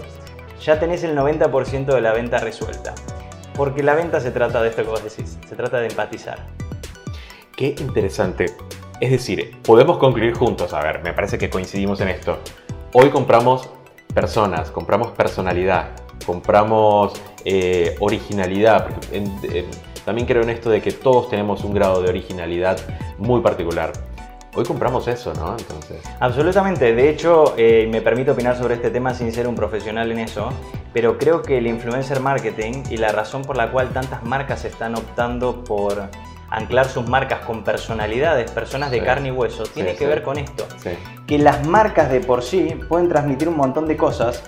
ya 0.61 0.79
tenés 0.79 1.03
el 1.03 1.17
90% 1.17 1.85
de 1.85 2.01
la 2.01 2.13
venta 2.13 2.39
resuelta. 2.39 2.93
Porque 3.55 3.81
la 3.81 3.95
venta 3.95 4.19
se 4.19 4.31
trata 4.31 4.61
de 4.61 4.69
esto 4.69 4.83
que 4.83 4.89
vos 4.89 5.03
decís, 5.03 5.37
se 5.47 5.55
trata 5.55 5.79
de 5.79 5.87
empatizar. 5.87 6.45
Qué 7.55 7.73
interesante. 7.79 8.45
Es 8.99 9.11
decir, 9.11 9.57
podemos 9.63 9.97
concluir 9.97 10.35
juntos, 10.35 10.73
a 10.73 10.81
ver, 10.81 11.01
me 11.01 11.13
parece 11.13 11.37
que 11.37 11.49
coincidimos 11.49 12.01
en 12.01 12.09
esto. 12.09 12.39
Hoy 12.93 13.09
compramos 13.09 13.69
personas, 14.13 14.71
compramos 14.71 15.11
personalidad, 15.11 15.91
compramos 16.25 17.13
eh, 17.45 17.95
originalidad. 17.99 18.87
También 20.07 20.25
creo 20.25 20.41
en 20.41 20.49
esto 20.49 20.69
de 20.69 20.81
que 20.81 20.93
todos 20.93 21.29
tenemos 21.29 21.65
un 21.65 21.73
grado 21.73 22.01
de 22.01 22.07
originalidad 22.07 22.77
muy 23.17 23.41
particular. 23.41 23.91
Hoy 24.55 24.63
compramos 24.63 25.05
eso, 25.09 25.33
¿no? 25.33 25.57
Entonces, 25.59 26.01
Absolutamente, 26.21 26.95
de 26.95 27.09
hecho 27.09 27.53
eh, 27.57 27.89
me 27.91 27.99
permito 27.99 28.31
opinar 28.31 28.57
sobre 28.57 28.75
este 28.75 28.89
tema 28.89 29.13
sin 29.13 29.33
ser 29.33 29.49
un 29.49 29.55
profesional 29.55 30.09
en 30.13 30.19
eso, 30.19 30.47
pero 30.93 31.17
creo 31.17 31.41
que 31.41 31.57
el 31.57 31.67
influencer 31.67 32.21
marketing 32.21 32.83
y 32.89 32.95
la 32.95 33.11
razón 33.11 33.41
por 33.41 33.57
la 33.57 33.69
cual 33.69 33.89
tantas 33.89 34.23
marcas 34.23 34.63
están 34.63 34.95
optando 34.95 35.65
por 35.65 36.09
anclar 36.51 36.87
sus 36.87 37.05
marcas 37.09 37.41
con 37.45 37.65
personalidades, 37.65 38.49
personas 38.51 38.91
de 38.91 38.99
Sí. 38.99 39.05
carne 39.05 39.27
y 39.27 39.31
hueso, 39.31 39.63
tiene 39.63 39.89
Sí, 39.91 39.97
que 39.97 40.05
sí. 40.05 40.09
ver 40.09 40.23
con 40.23 40.37
esto. 40.37 40.65
Que 41.27 41.37
las 41.37 41.67
marcas 41.67 42.09
de 42.09 42.21
por 42.21 42.43
sí 42.43 42.79
pueden 42.87 43.09
transmitir 43.09 43.49
un 43.49 43.57
montón 43.57 43.85
de 43.89 43.97
cosas, 43.97 44.41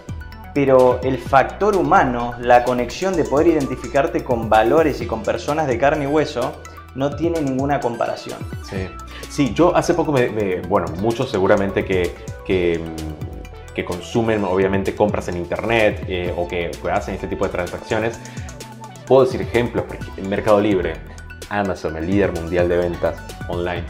pero 0.54 1.00
el 1.04 1.18
factor 1.18 1.76
humano, 1.76 2.34
la 2.40 2.64
conexión 2.64 3.16
de 3.16 3.24
poder 3.24 3.48
identificarte 3.48 4.24
con 4.24 4.50
valores 4.50 5.02
y 5.02 5.08
con 5.08 5.24
personas 5.24 5.68
de 5.68 5.78
carne 5.78 6.06
y 6.06 6.08
hueso, 6.08 6.62
no 6.96 7.16
tiene 7.16 7.42
ninguna 7.42 7.80
comparación. 7.80 8.40
Sí, 8.64 8.88
sí 9.30 9.54
yo 9.54 9.76
hace 9.76 9.94
poco 9.94 10.12
me, 10.12 10.62
bueno, 10.62 10.88
muchos 10.98 11.30
seguramente 11.30 11.86
que, 11.86 12.80
mm, 12.80 13.74
que 13.74 13.86
consumen 13.86 14.44
obviamente 14.44 14.96
compras 14.96 15.28
en 15.28 15.38
internet 15.38 16.04
eh, 16.08 16.34
o 16.36 16.48
que, 16.48 16.72
que 16.72 16.92
hacen 16.92 17.16
este 17.16 17.28
tipo 17.28 17.46
de 17.46 17.52
transacciones, 17.52 18.20
puedo 19.06 19.26
decir 19.26 19.42
ejemplos, 19.42 19.86
en 20.18 20.30
Mercado 20.30 20.60
Libre, 20.60 20.96
Amazon, 21.50 21.98
el 21.98 22.08
líder 22.08 22.32
mundial 22.34 22.68
de 22.68 22.78
ventas 22.78 23.18
online, 23.48 23.84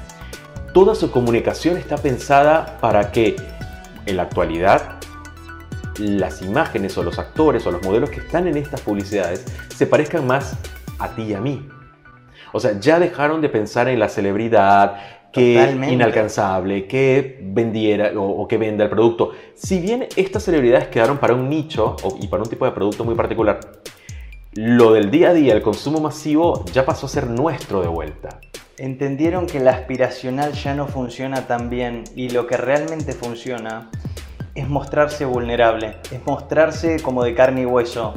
toda 0.73 0.95
su 0.95 1.11
comunicación 1.11 1.77
está 1.77 1.97
pensada 1.97 2.77
para 2.79 3.11
que 3.11 3.35
en 4.05 4.17
la 4.17 4.23
actualidad 4.23 4.98
las 5.99 6.41
imágenes 6.41 6.97
o 6.97 7.03
los 7.03 7.19
actores 7.19 7.65
o 7.67 7.71
los 7.71 7.83
modelos 7.83 8.09
que 8.09 8.21
están 8.21 8.47
en 8.47 8.57
estas 8.57 8.81
publicidades 8.81 9.45
se 9.75 9.85
parezcan 9.85 10.25
más 10.25 10.55
a 10.97 11.09
ti 11.15 11.23
y 11.23 11.33
a 11.33 11.41
mí. 11.41 11.67
O 12.53 12.59
sea, 12.59 12.79
ya 12.79 12.99
dejaron 12.99 13.41
de 13.41 13.49
pensar 13.49 13.87
en 13.89 13.99
la 13.99 14.09
celebridad, 14.09 14.95
que 15.31 15.53
Totalmente. 15.59 15.93
inalcanzable, 15.93 16.87
que 16.87 17.39
vendiera 17.43 18.11
o, 18.19 18.23
o 18.23 18.47
que 18.47 18.57
venda 18.57 18.85
el 18.85 18.89
producto. 18.89 19.33
Si 19.53 19.79
bien 19.79 20.07
estas 20.15 20.43
celebridades 20.43 20.87
quedaron 20.87 21.19
para 21.19 21.35
un 21.35 21.47
nicho 21.47 21.95
o- 22.01 22.17
y 22.19 22.27
para 22.27 22.41
un 22.41 22.49
tipo 22.49 22.65
de 22.65 22.71
producto 22.71 23.03
muy 23.05 23.13
particular, 23.13 23.59
lo 24.53 24.93
del 24.93 25.11
día 25.11 25.29
a 25.29 25.33
día, 25.33 25.53
el 25.53 25.61
consumo 25.61 25.99
masivo, 25.99 26.65
ya 26.73 26.83
pasó 26.83 27.05
a 27.05 27.09
ser 27.09 27.27
nuestro 27.27 27.81
de 27.81 27.87
vuelta. 27.87 28.39
Entendieron 28.79 29.45
que 29.45 29.59
la 29.59 29.71
aspiracional 29.71 30.53
ya 30.53 30.73
no 30.73 30.87
funciona 30.87 31.45
tan 31.45 31.69
bien 31.69 32.05
y 32.15 32.29
lo 32.29 32.47
que 32.47 32.57
realmente 32.57 33.13
funciona 33.13 33.91
es 34.59 34.69
mostrarse 34.69 35.25
vulnerable, 35.25 35.97
es 36.11 36.25
mostrarse 36.25 37.01
como 37.01 37.23
de 37.23 37.33
carne 37.33 37.61
y 37.61 37.65
hueso. 37.65 38.13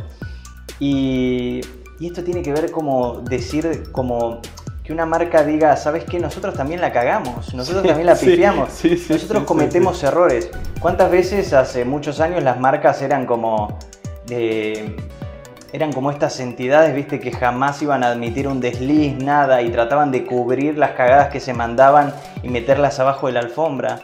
Y, 0.79 1.61
y 2.01 2.07
esto 2.07 2.23
tiene 2.25 2.43
que 2.43 2.53
ver 2.53 2.71
como 2.71 3.21
decir, 3.21 3.85
como 3.93 4.41
que 4.83 4.93
una 4.93 5.07
marca 5.07 5.45
diga, 5.45 5.77
¿sabes 5.77 6.05
qué? 6.05 6.19
Nosotros 6.19 6.55
también 6.55 6.81
la 6.81 6.93
cagamos, 6.93 7.55
nosotros 7.55 7.83
Sí, 7.83 7.89
también 7.89 8.07
la 8.07 8.17
pifiamos, 8.17 8.73
sí, 8.73 8.97
sí, 8.97 9.13
nosotros 9.13 9.45
cometemos 9.45 10.03
errores. 10.03 10.51
¿Cuántas 10.81 11.11
veces 11.11 11.53
hace 11.53 11.85
muchos 11.85 12.21
años 12.21 12.43
las 12.43 12.59
marcas 12.59 13.01
eran 13.03 13.27
como... 13.27 13.79
eh, 14.29 14.97
eran 15.73 15.91
como 15.91 16.11
estas 16.11 16.39
entidades, 16.41 16.95
viste, 16.95 17.19
que 17.19 17.33
jamás 17.33 17.81
iban 17.81 18.05
a 18.05 18.09
admitir 18.09 18.47
un 18.47 18.61
desliz, 18.61 19.17
nada, 19.17 19.63
y 19.63 19.71
trataban 19.71 20.11
de 20.11 20.27
cubrir 20.27 20.77
las 20.77 20.91
cagadas 20.91 21.29
que 21.29 21.41
se 21.41 21.55
mandaban 21.55 22.13
y 22.43 22.49
meterlas 22.49 23.01
abajo 23.01 23.29
de 23.29 23.33
la 23.33 23.41
alfombra. 23.41 24.01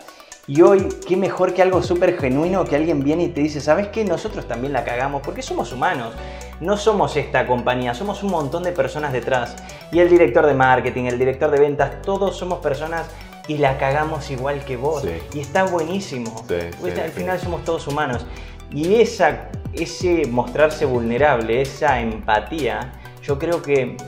Y 0.48 0.62
hoy, 0.62 0.88
qué 1.06 1.14
mejor 1.14 1.52
que 1.52 1.60
algo 1.60 1.82
súper 1.82 2.18
genuino 2.18 2.64
que 2.64 2.74
alguien 2.74 3.04
viene 3.04 3.24
y 3.24 3.28
te 3.28 3.42
dice, 3.42 3.60
¿sabes 3.60 3.88
qué? 3.88 4.02
Nosotros 4.02 4.48
también 4.48 4.72
la 4.72 4.82
cagamos, 4.82 5.20
porque 5.22 5.42
somos 5.42 5.72
humanos. 5.72 6.14
No 6.60 6.78
somos 6.78 7.16
esta 7.16 7.46
compañía, 7.46 7.92
somos 7.92 8.22
un 8.22 8.30
montón 8.30 8.62
de 8.62 8.72
personas 8.72 9.12
detrás. 9.12 9.56
Y 9.92 9.98
el 9.98 10.08
director 10.08 10.46
de 10.46 10.54
marketing, 10.54 11.04
el 11.04 11.18
director 11.18 11.50
de 11.50 11.60
ventas, 11.60 12.00
todos 12.00 12.34
somos 12.34 12.60
personas 12.60 13.10
y 13.46 13.58
la 13.58 13.76
cagamos 13.76 14.30
igual 14.30 14.64
que 14.64 14.78
vos. 14.78 15.02
Sí. 15.02 15.38
Y 15.38 15.40
está 15.40 15.64
buenísimo. 15.64 16.42
Sí, 16.48 16.54
Porque 16.80 16.96
sí, 16.96 17.00
al 17.02 17.10
final 17.10 17.38
somos 17.38 17.62
todos 17.64 17.86
humanos. 17.86 18.24
Y 18.72 19.02
esa, 19.02 19.50
ese 19.74 20.26
mostrarse 20.28 20.86
vulnerable, 20.86 21.60
esa 21.60 22.00
empatía, 22.00 22.94
yo 23.22 23.38
creo 23.38 23.60
que 23.60 23.98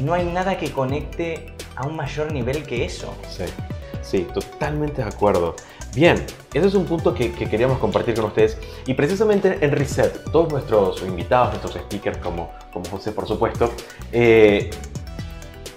no 0.00 0.14
hay 0.14 0.24
nada 0.24 0.56
que 0.56 0.70
conecte 0.70 1.52
a 1.74 1.84
un 1.84 1.96
mayor 1.96 2.32
nivel 2.32 2.62
que 2.62 2.84
eso. 2.84 3.12
Sí, 4.04 4.26
totalmente 4.32 5.02
de 5.02 5.08
acuerdo. 5.08 5.56
Bien, 5.94 6.24
ese 6.52 6.66
es 6.66 6.74
un 6.74 6.84
punto 6.84 7.14
que, 7.14 7.32
que 7.32 7.48
queríamos 7.48 7.78
compartir 7.78 8.14
con 8.14 8.26
ustedes. 8.26 8.58
Y 8.86 8.94
precisamente 8.94 9.58
en 9.60 9.72
Reset, 9.72 10.30
todos 10.30 10.52
nuestros 10.52 11.02
invitados, 11.02 11.50
nuestros 11.50 11.74
speakers, 11.84 12.18
como, 12.18 12.50
como 12.72 12.84
José, 12.90 13.12
por 13.12 13.26
supuesto, 13.26 13.70
eh, 14.12 14.70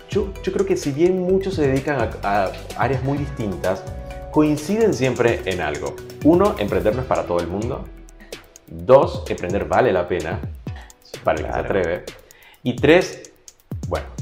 yo, 0.09 0.33
yo 0.43 0.51
creo 0.51 0.65
que 0.65 0.75
si 0.75 0.91
bien 0.91 1.21
muchos 1.21 1.53
se 1.53 1.67
dedican 1.67 1.99
a, 2.01 2.43
a 2.45 2.51
áreas 2.77 3.03
muy 3.03 3.17
distintas, 3.17 3.83
coinciden 4.31 4.93
siempre 4.93 5.41
en 5.45 5.61
algo. 5.61 5.95
Uno, 6.23 6.55
emprender 6.57 6.95
no 6.95 7.01
es 7.01 7.07
para 7.07 7.23
todo 7.23 7.39
el 7.39 7.47
mundo. 7.47 7.85
Dos, 8.67 9.23
emprender 9.29 9.65
vale 9.65 9.93
la 9.93 10.07
pena 10.07 10.39
para 11.23 11.39
el 11.39 11.45
que 11.45 11.53
se 11.53 11.59
atreve. 11.59 12.03
Y 12.63 12.75
tres, 12.75 13.26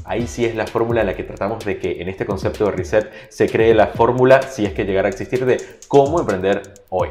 ahí 0.05 0.27
sí 0.27 0.45
es 0.45 0.55
la 0.55 0.67
fórmula 0.67 1.01
en 1.01 1.07
la 1.07 1.15
que 1.15 1.23
tratamos 1.23 1.65
de 1.65 1.77
que 1.77 2.01
en 2.01 2.09
este 2.09 2.25
concepto 2.25 2.65
de 2.65 2.71
reset 2.71 3.11
se 3.29 3.49
cree 3.49 3.73
la 3.73 3.87
fórmula, 3.87 4.41
si 4.43 4.65
es 4.65 4.73
que 4.73 4.85
llegara 4.85 5.07
a 5.07 5.11
existir, 5.11 5.45
de 5.45 5.57
cómo 5.87 6.19
emprender 6.19 6.61
hoy. 6.89 7.09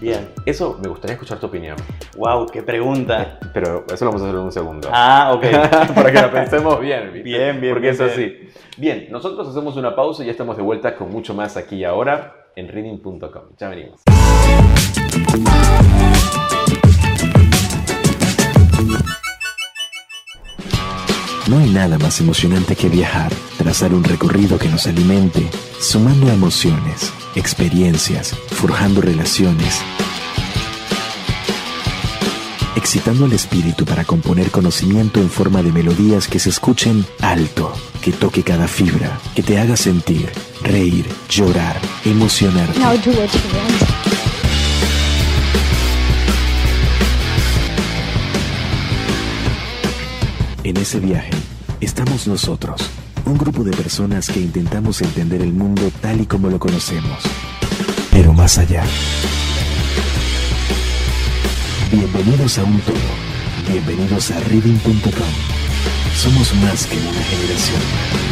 Bien. 0.00 0.30
Eso 0.44 0.78
me 0.82 0.88
gustaría 0.88 1.14
escuchar 1.14 1.38
tu 1.38 1.46
opinión, 1.46 1.76
Wow, 2.16 2.46
qué 2.46 2.62
pregunta. 2.62 3.38
pero 3.54 3.84
eso 3.86 4.04
lo 4.04 4.10
vamos 4.10 4.22
a 4.22 4.24
hacer 4.26 4.38
en 4.38 4.44
un 4.44 4.52
segundo. 4.52 4.88
Ah, 4.92 5.32
ok. 5.32 5.42
Para 5.94 6.10
que 6.10 6.20
la 6.20 6.32
pensemos 6.32 6.80
bien, 6.80 7.12
¿viste? 7.12 7.22
Bien, 7.22 7.60
bien, 7.60 7.72
Porque 7.72 7.90
bien, 7.90 7.94
es 7.94 8.00
así. 8.00 8.48
Bien, 8.76 9.06
nosotros 9.10 9.48
hacemos 9.48 9.76
una 9.76 9.94
pausa 9.94 10.24
y 10.24 10.26
ya 10.26 10.32
estamos 10.32 10.56
de 10.56 10.62
vuelta 10.62 10.96
con 10.96 11.08
mucho 11.08 11.34
más 11.34 11.56
aquí 11.56 11.76
y 11.76 11.84
ahora 11.84 12.48
en 12.56 12.68
reading.com. 12.68 13.42
Ya 13.56 13.68
venimos. 13.68 14.02
No 21.48 21.58
hay 21.58 21.70
nada 21.70 21.98
más 21.98 22.20
emocionante 22.20 22.76
que 22.76 22.88
viajar, 22.88 23.32
trazar 23.58 23.92
un 23.94 24.04
recorrido 24.04 24.58
que 24.58 24.68
nos 24.68 24.86
alimente, 24.86 25.50
sumando 25.80 26.30
emociones, 26.30 27.12
experiencias, 27.34 28.34
forjando 28.50 29.00
relaciones, 29.00 29.80
excitando 32.76 33.26
el 33.26 33.32
espíritu 33.32 33.84
para 33.84 34.04
componer 34.04 34.52
conocimiento 34.52 35.20
en 35.20 35.28
forma 35.28 35.64
de 35.64 35.72
melodías 35.72 36.28
que 36.28 36.38
se 36.38 36.48
escuchen 36.48 37.04
alto, 37.20 37.72
que 38.00 38.12
toque 38.12 38.44
cada 38.44 38.68
fibra, 38.68 39.18
que 39.34 39.42
te 39.42 39.58
haga 39.58 39.76
sentir, 39.76 40.30
reír, 40.62 41.06
llorar, 41.28 41.76
emocionarte. 42.04 42.78
En 50.72 50.78
ese 50.78 51.00
viaje 51.00 51.32
estamos 51.82 52.26
nosotros, 52.26 52.80
un 53.26 53.36
grupo 53.36 53.62
de 53.62 53.72
personas 53.72 54.26
que 54.30 54.40
intentamos 54.40 55.02
entender 55.02 55.42
el 55.42 55.52
mundo 55.52 55.92
tal 56.00 56.22
y 56.22 56.24
como 56.24 56.48
lo 56.48 56.58
conocemos, 56.58 57.18
pero 58.10 58.32
más 58.32 58.56
allá. 58.56 58.82
Bienvenidos 61.90 62.56
a 62.56 62.64
un 62.64 62.80
todo. 62.80 62.96
Bienvenidos 63.70 64.30
a 64.30 64.40
reading.com. 64.40 65.32
Somos 66.16 66.54
más 66.54 66.86
que 66.86 66.96
una 66.96 67.22
generación. 67.22 68.31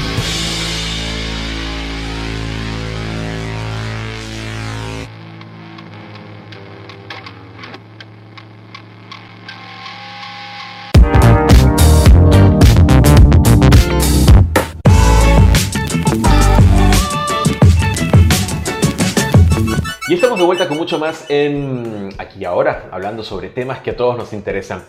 Vuelta 20.51 20.67
con 20.67 20.79
mucho 20.79 20.99
más 20.99 21.27
en 21.29 22.09
aquí 22.19 22.41
y 22.41 22.45
ahora, 22.45 22.89
hablando 22.91 23.23
sobre 23.23 23.51
temas 23.51 23.83
que 23.83 23.91
a 23.91 23.97
todos 23.97 24.19
nos 24.19 24.33
interesan. 24.33 24.83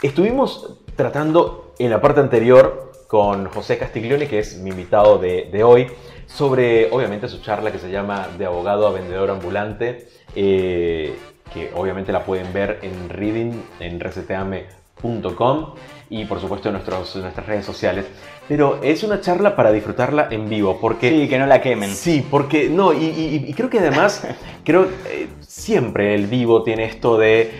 Estuvimos 0.00 0.78
tratando 0.96 1.74
en 1.78 1.90
la 1.90 2.00
parte 2.00 2.20
anterior 2.20 2.92
con 3.08 3.44
José 3.50 3.76
Castiglione, 3.76 4.26
que 4.26 4.38
es 4.38 4.56
mi 4.56 4.70
invitado 4.70 5.18
de, 5.18 5.64
hoy, 5.64 5.88
sobre 6.24 6.90
obviamente 6.90 7.28
su 7.28 7.42
charla 7.42 7.70
que 7.70 7.78
se 7.78 7.90
llama 7.90 8.26
De 8.38 8.46
abogado 8.46 8.86
a 8.86 8.92
vendedor 8.92 9.28
ambulante, 9.28 10.08
eh, 10.34 11.14
que 11.52 11.70
obviamente 11.74 12.10
la 12.10 12.24
pueden 12.24 12.50
ver 12.54 12.78
en 12.80 13.10
Reading, 13.10 13.52
en 13.80 14.00
reseteame.com 14.00 15.74
y 16.14 16.26
por 16.26 16.38
supuesto 16.40 16.68
en, 16.68 16.74
nuestros, 16.74 17.16
nuestras 17.16 17.46
redes 17.46 17.64
sociales. 17.64 18.04
Pero 18.46 18.80
es 18.82 19.02
una 19.02 19.20
charla 19.22 19.56
para 19.56 19.72
disfrutarla 19.72 20.28
en 20.30 20.46
vivo, 20.48 20.78
porque... 20.78 21.08
Sí, 21.08 21.26
que 21.28 21.38
no 21.38 21.46
la 21.46 21.62
quemen. 21.62 21.90
Sí, 21.90 22.22
porque 22.30 22.68
no, 22.68 22.92
y, 22.92 23.04
y- 23.06 23.44
y 23.48 23.54
creo 23.54 23.70
que 23.70 23.78
además, 23.78 24.22
creo 24.64 24.88
eh, 25.08 25.28
siempre 25.40 26.14
el 26.14 26.26
vivo 26.26 26.62
tiene 26.62 26.84
esto 26.84 27.16
de 27.16 27.50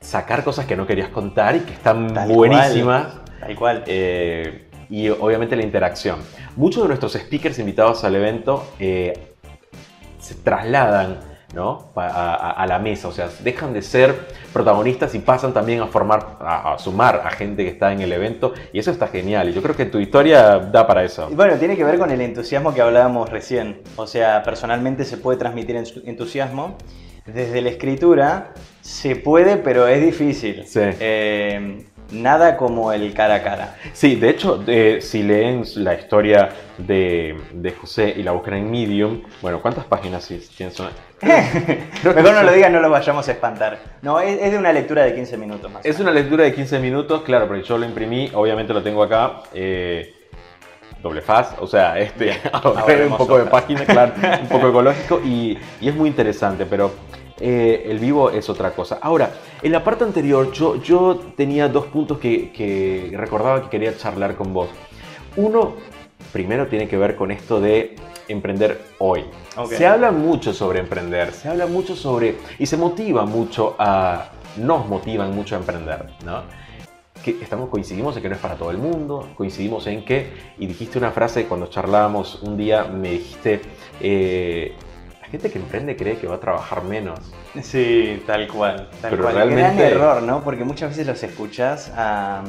sacar 0.00 0.42
cosas 0.42 0.64
que 0.64 0.74
no 0.74 0.86
querías 0.86 1.10
contar 1.10 1.54
y 1.56 1.60
que 1.60 1.74
están 1.74 2.14
Tal 2.14 2.32
buenísimas. 2.32 3.06
cual, 3.08 3.22
Tal 3.40 3.56
cual. 3.56 3.84
eh, 3.86 4.68
y 4.88 5.08
obviamente 5.10 5.54
la 5.54 5.62
interacción. 5.62 6.20
Muchos 6.56 6.82
de 6.84 6.88
nuestros 6.88 7.12
speakers 7.12 7.58
invitados 7.58 8.04
al 8.04 8.14
evento 8.14 8.64
eh, 8.78 9.12
se 10.18 10.34
trasladan 10.36 11.18
¿no? 11.52 11.90
A, 11.96 12.06
a- 12.06 12.50
a 12.52 12.66
la 12.66 12.78
mesa, 12.78 13.08
o 13.08 13.12
sea, 13.12 13.28
dejan 13.42 13.72
de 13.72 13.82
ser 13.82 14.14
protagonistas 14.52 15.14
y 15.14 15.18
pasan 15.18 15.52
también 15.52 15.80
a 15.80 15.86
formar, 15.86 16.38
a, 16.40 16.74
a 16.74 16.78
sumar 16.78 17.22
a 17.24 17.30
gente 17.30 17.64
que 17.64 17.70
está 17.70 17.92
en 17.92 18.00
el 18.00 18.12
evento 18.12 18.52
y 18.72 18.78
eso 18.78 18.90
está 18.90 19.08
genial 19.08 19.48
y 19.48 19.52
yo 19.52 19.62
creo 19.62 19.76
que 19.76 19.86
tu 19.86 19.98
historia 19.98 20.58
da 20.58 20.86
para 20.86 21.04
eso. 21.04 21.28
Y 21.30 21.34
Bueno, 21.34 21.54
tiene 21.56 21.76
que 21.76 21.84
ver 21.84 21.98
con 21.98 22.10
el 22.10 22.20
entusiasmo 22.20 22.72
que 22.74 22.80
hablábamos 22.80 23.28
recién. 23.30 23.82
O 23.96 24.06
sea, 24.06 24.42
personalmente 24.42 25.04
se 25.04 25.16
puede 25.16 25.38
transmitir 25.38 25.76
en- 25.76 25.86
entusiasmo. 26.06 26.76
Desde 27.24 27.60
la 27.60 27.68
escritura 27.68 28.52
se 28.80 29.14
puede, 29.14 29.56
pero 29.56 29.86
es 29.86 30.02
difícil. 30.02 30.64
Sí. 30.66 30.80
Eh, 30.82 31.86
nada 32.12 32.56
como 32.56 32.92
el 32.92 33.12
cara 33.14 33.36
a 33.36 33.42
cara. 33.42 33.76
Sí, 33.92 34.16
de 34.16 34.28
hecho, 34.30 34.62
eh, 34.66 34.98
si 35.00 35.22
leen 35.22 35.64
la 35.76 35.94
historia 35.94 36.50
de, 36.78 37.36
de 37.52 37.70
José 37.72 38.14
y 38.16 38.22
la 38.22 38.32
buscan 38.32 38.54
en 38.54 38.70
Medium, 38.70 39.22
bueno, 39.40 39.60
¿cuántas 39.60 39.84
páginas 39.84 40.24
sí 40.24 40.40
tienes? 40.56 40.78
Una- 40.80 40.90
Mejor 42.14 42.34
no 42.34 42.42
lo 42.42 42.52
digan, 42.52 42.72
no 42.72 42.80
lo 42.80 42.90
vayamos 42.90 43.28
a 43.28 43.32
espantar. 43.32 43.78
No, 44.02 44.20
es, 44.20 44.40
es 44.40 44.52
de 44.52 44.58
una 44.58 44.72
lectura 44.72 45.04
de 45.04 45.14
15 45.14 45.36
minutos 45.38 45.70
más. 45.70 45.84
Es 45.84 45.98
una 46.00 46.10
lectura 46.10 46.44
de 46.44 46.52
15 46.54 46.78
minutos, 46.80 47.22
claro, 47.22 47.46
porque 47.46 47.62
yo 47.62 47.78
lo 47.78 47.84
imprimí, 47.86 48.30
obviamente 48.34 48.72
lo 48.72 48.82
tengo 48.82 49.02
acá, 49.02 49.42
eh, 49.54 50.14
doble 51.02 51.20
faz, 51.20 51.54
o 51.60 51.66
sea, 51.66 51.98
este, 51.98 52.38
ahorré 52.52 53.06
un 53.08 53.16
poco 53.16 53.38
de 53.38 53.44
página, 53.46 53.84
claro, 53.84 54.12
un 54.42 54.48
poco 54.48 54.68
ecológico 54.68 55.20
y, 55.24 55.58
y 55.80 55.88
es 55.88 55.94
muy 55.94 56.08
interesante, 56.08 56.66
pero 56.66 56.92
eh, 57.44 57.90
el 57.90 57.98
vivo 57.98 58.30
es 58.30 58.48
otra 58.48 58.70
cosa. 58.70 58.98
Ahora, 59.02 59.32
en 59.60 59.72
la 59.72 59.82
parte 59.82 60.04
anterior 60.04 60.52
yo, 60.52 60.80
yo 60.80 61.20
tenía 61.36 61.68
dos 61.68 61.86
puntos 61.86 62.18
que, 62.18 62.52
que 62.52 63.12
recordaba 63.16 63.64
que 63.64 63.68
quería 63.68 63.96
charlar 63.96 64.36
con 64.36 64.54
vos. 64.54 64.68
Uno, 65.34 65.74
primero 66.32 66.68
tiene 66.68 66.86
que 66.86 66.96
ver 66.96 67.16
con 67.16 67.32
esto 67.32 67.60
de 67.60 67.96
emprender 68.28 68.80
hoy. 68.98 69.24
Se 69.68 69.84
habla 69.86 70.12
mucho 70.12 70.54
sobre 70.54 70.78
emprender, 70.78 71.32
se 71.32 71.48
habla 71.48 71.66
mucho 71.66 71.96
sobre 71.96 72.36
y 72.60 72.66
se 72.66 72.76
motiva 72.76 73.26
mucho 73.26 73.74
a, 73.76 74.30
nos 74.56 74.86
motivan 74.86 75.34
mucho 75.34 75.56
a 75.56 75.58
emprender, 75.58 76.10
¿no? 76.24 76.42
Que 77.24 77.38
estamos, 77.42 77.68
coincidimos 77.70 78.16
en 78.16 78.22
que 78.22 78.28
no 78.28 78.36
es 78.36 78.40
para 78.40 78.54
todo 78.54 78.70
el 78.70 78.78
mundo, 78.78 79.30
coincidimos 79.36 79.86
en 79.88 80.04
que, 80.04 80.32
y 80.58 80.66
dijiste 80.66 80.98
una 80.98 81.10
frase 81.10 81.46
cuando 81.46 81.66
charlábamos 81.66 82.40
un 82.42 82.56
día, 82.56 82.84
me 82.84 83.10
dijiste, 83.10 83.60
eh, 84.00 84.74
gente 85.32 85.50
que 85.50 85.58
emprende 85.58 85.96
cree 85.96 86.16
que 86.18 86.28
va 86.28 86.36
a 86.36 86.40
trabajar 86.40 86.84
menos. 86.84 87.18
Sí, 87.62 88.22
tal 88.26 88.46
cual. 88.46 88.88
Tal 89.00 89.10
Pero 89.10 89.22
cual. 89.24 89.34
realmente- 89.34 89.62
Gran 89.62 89.78
error, 89.80 90.22
¿no? 90.22 90.44
Porque 90.44 90.62
muchas 90.64 90.90
veces 90.90 91.06
los 91.06 91.20
escuchas 91.22 91.90
a, 91.96 92.44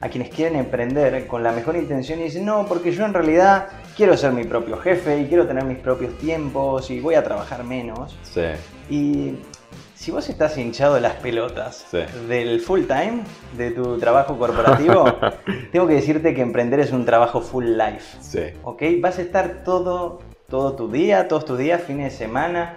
a 0.00 0.08
quienes 0.08 0.30
quieren 0.30 0.58
emprender 0.58 1.26
con 1.28 1.42
la 1.42 1.52
mejor 1.52 1.76
intención 1.76 2.18
y 2.20 2.24
dicen, 2.24 2.44
no, 2.46 2.66
porque 2.66 2.90
yo 2.90 3.04
en 3.04 3.12
realidad 3.14 3.68
quiero 3.96 4.16
ser 4.16 4.32
mi 4.32 4.44
propio 4.44 4.78
jefe 4.78 5.20
y 5.20 5.26
quiero 5.26 5.46
tener 5.46 5.64
mis 5.64 5.78
propios 5.78 6.16
tiempos 6.18 6.90
y 6.90 6.98
voy 7.00 7.14
a 7.14 7.22
trabajar 7.22 7.62
menos. 7.64 8.16
Sí, 8.22 8.42
Y 8.88 9.34
si 9.94 10.10
vos 10.10 10.26
estás 10.30 10.56
hinchado 10.56 10.94
de 10.94 11.02
las 11.02 11.14
pelotas 11.16 11.84
Sí. 11.90 11.98
del 12.26 12.60
full 12.60 12.84
time 12.86 13.24
de 13.58 13.72
tu 13.72 13.98
trabajo 13.98 14.38
corporativo, 14.38 15.04
tengo 15.72 15.86
que 15.86 15.94
decirte 15.94 16.34
que 16.34 16.40
emprender 16.40 16.80
es 16.80 16.92
un 16.92 17.04
trabajo 17.04 17.42
full 17.42 17.66
life. 17.76 18.16
sí. 18.20 18.58
¿ok? 18.64 18.82
Vas 19.02 19.18
a 19.18 19.22
estar 19.22 19.62
todo, 19.64 20.20
todo 20.50 20.72
tu 20.74 20.90
día, 20.90 21.28
todos 21.28 21.44
tus 21.44 21.56
días, 21.58 21.80
fines 21.80 22.12
de 22.12 22.18
semana. 22.18 22.74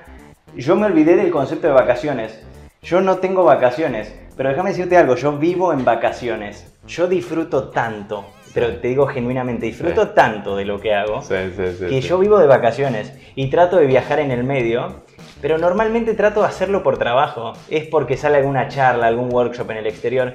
Yo 0.56 0.76
me 0.76 0.86
olvidé 0.86 1.16
del 1.16 1.32
concepto 1.32 1.68
de 1.68 1.74
vacaciones. 1.74 2.40
Yo 2.84 3.02
no 3.02 3.18
tengo 3.18 3.44
vacaciones, 3.44 4.14
pero 4.38 4.50
déjame 4.50 4.70
decirte 4.70 4.96
algo, 4.96 5.16
yo 5.16 5.38
vivo 5.38 5.74
en 5.74 5.84
vacaciones. 5.84 6.72
Yo 6.88 7.08
disfruto 7.08 7.70
tanto, 7.70 8.26
pero 8.54 8.76
te 8.78 8.90
digo 8.90 9.08
genuinamente, 9.08 9.66
disfruto 9.66 10.04
Sí. 10.04 10.10
tanto 10.14 10.56
de 10.56 10.66
lo 10.66 10.80
que 10.80 10.94
hago, 10.94 11.22
Sí, 11.22 11.36
sí, 11.56 11.86
que 11.88 12.02
yo 12.02 12.20
vivo 12.20 12.38
de 12.40 12.46
vacaciones 12.48 13.14
y 13.36 13.50
trato 13.50 13.78
de 13.78 13.88
viajar 13.88 14.20
en 14.20 14.32
el 14.32 14.44
medio, 14.44 15.02
pero 15.42 15.58
normalmente 15.58 16.14
trato 16.14 16.42
de 16.42 16.48
hacerlo 16.48 16.84
por 16.84 16.98
trabajo. 17.00 17.54
Es 17.70 17.88
porque 17.88 18.18
sale 18.18 18.38
alguna 18.38 18.68
charla, 18.68 19.08
algún 19.08 19.34
workshop 19.34 19.72
en 19.72 19.78
el 19.78 19.88
exterior. 19.88 20.34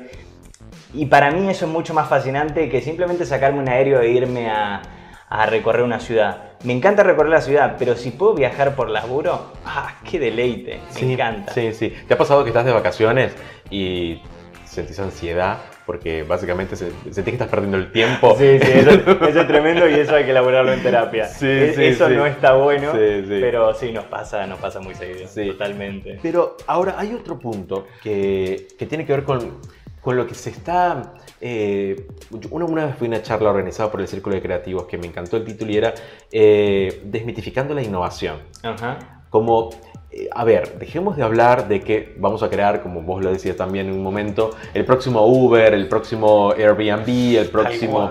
Y 0.94 1.06
para 1.06 1.30
mí 1.30 1.48
eso 1.48 1.66
es 1.66 1.70
mucho 1.70 1.94
más 1.94 2.08
fascinante 2.08 2.68
que 2.68 2.80
simplemente 2.80 3.26
sacarme 3.26 3.60
un 3.60 3.68
aéreo 3.68 4.00
e 4.00 4.10
irme 4.10 4.50
a, 4.50 4.82
a 5.28 5.46
recorrer 5.46 5.82
una 5.82 6.00
ciudad. 6.00 6.47
Me 6.64 6.72
encanta 6.72 7.02
recorrer 7.04 7.30
la 7.30 7.40
ciudad, 7.40 7.76
pero 7.78 7.94
si 7.94 8.10
puedo 8.10 8.34
viajar 8.34 8.74
por 8.74 8.90
laburo, 8.90 9.52
¡ah, 9.64 9.96
qué 10.08 10.18
deleite! 10.18 10.80
Me 10.94 11.00
Sí, 11.00 11.12
encanta. 11.12 11.52
Sí, 11.52 11.72
sí. 11.72 11.94
¿Te 12.08 12.14
ha 12.14 12.18
pasado 12.18 12.42
que 12.42 12.50
estás 12.50 12.64
de 12.64 12.72
vacaciones 12.72 13.32
y 13.70 14.20
sentís 14.64 14.98
ansiedad? 14.98 15.58
Porque 15.86 16.24
básicamente 16.24 16.74
se- 16.76 16.90
sentís 17.04 17.24
que 17.24 17.30
estás 17.30 17.48
perdiendo 17.48 17.76
el 17.78 17.92
tiempo. 17.92 18.34
Sí, 18.36 18.58
sí, 18.60 18.70
eso, 18.74 18.90
eso 19.28 19.40
es 19.40 19.46
tremendo 19.46 19.88
y 19.88 19.94
eso 19.94 20.16
hay 20.16 20.24
que 20.24 20.32
elaborarlo 20.32 20.72
en 20.72 20.82
terapia. 20.82 21.26
Sí, 21.28 21.46
E- 21.46 21.72
sí, 21.76 21.84
eso 21.84 22.08
sí. 22.08 22.14
no 22.14 22.26
está 22.26 22.54
bueno, 22.54 22.92
Sí, 22.92 23.22
sí. 23.22 23.38
pero 23.40 23.72
sí 23.74 23.92
nos 23.92 24.04
pasa, 24.06 24.44
nos 24.48 24.58
pasa 24.58 24.80
muy 24.80 24.94
seguido. 24.96 25.28
Sí. 25.28 25.46
Totalmente. 25.46 26.18
Pero 26.20 26.56
ahora 26.66 26.96
hay 26.98 27.14
otro 27.14 27.38
punto 27.38 27.86
que, 28.02 28.66
que 28.76 28.84
tiene 28.86 29.06
que 29.06 29.12
ver 29.12 29.22
con, 29.22 29.60
con 30.00 30.16
lo 30.16 30.26
que 30.26 30.34
se 30.34 30.50
está... 30.50 31.14
eh, 31.40 32.06
una, 32.50 32.64
una 32.64 32.86
vez 32.86 32.96
fui 32.96 33.06
a 33.06 33.10
una 33.10 33.22
charla 33.22 33.50
organizada 33.50 33.90
por 33.90 34.00
el 34.00 34.08
Círculo 34.08 34.34
de 34.36 34.42
Creativos 34.42 34.86
que 34.86 34.98
me 34.98 35.06
encantó 35.06 35.36
el 35.36 35.44
título 35.44 35.70
y 35.70 35.76
era 35.76 35.94
eh, 36.32 37.02
Desmitificando 37.04 37.74
la 37.74 37.82
innovación. 37.82 38.38
Ajá. 38.62 39.22
Como, 39.30 39.70
eh, 40.10 40.28
a 40.34 40.44
ver, 40.44 40.78
dejemos 40.78 41.16
de 41.16 41.22
hablar 41.22 41.68
de 41.68 41.80
que 41.80 42.14
vamos 42.18 42.42
a 42.42 42.48
crear, 42.48 42.82
como 42.82 43.02
vos 43.02 43.22
lo 43.22 43.30
decías 43.30 43.56
también 43.56 43.88
en 43.88 43.94
un 43.94 44.02
momento, 44.02 44.50
el 44.74 44.84
próximo 44.84 45.26
Uber, 45.26 45.74
el 45.74 45.88
próximo 45.88 46.52
Airbnb, 46.52 47.38
el 47.38 47.48
próximo... 47.50 48.10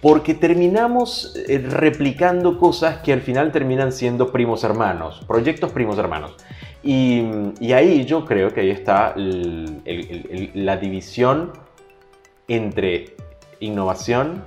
Porque 0.00 0.34
terminamos 0.34 1.32
replicando 1.68 2.58
cosas 2.58 2.96
que 3.02 3.12
al 3.12 3.20
final 3.20 3.52
terminan 3.52 3.92
siendo 3.92 4.32
primos 4.32 4.64
hermanos, 4.64 5.22
proyectos 5.28 5.70
primos 5.70 5.96
hermanos. 5.96 6.32
Y, 6.82 7.22
y 7.60 7.72
ahí 7.72 8.04
yo 8.04 8.24
creo 8.24 8.52
que 8.52 8.60
ahí 8.62 8.70
está 8.70 9.12
el- 9.16 9.80
el- 9.84 10.00
el- 10.10 10.50
el- 10.54 10.66
la 10.66 10.76
división 10.76 11.52
entre 12.48 13.14
innovación 13.60 14.44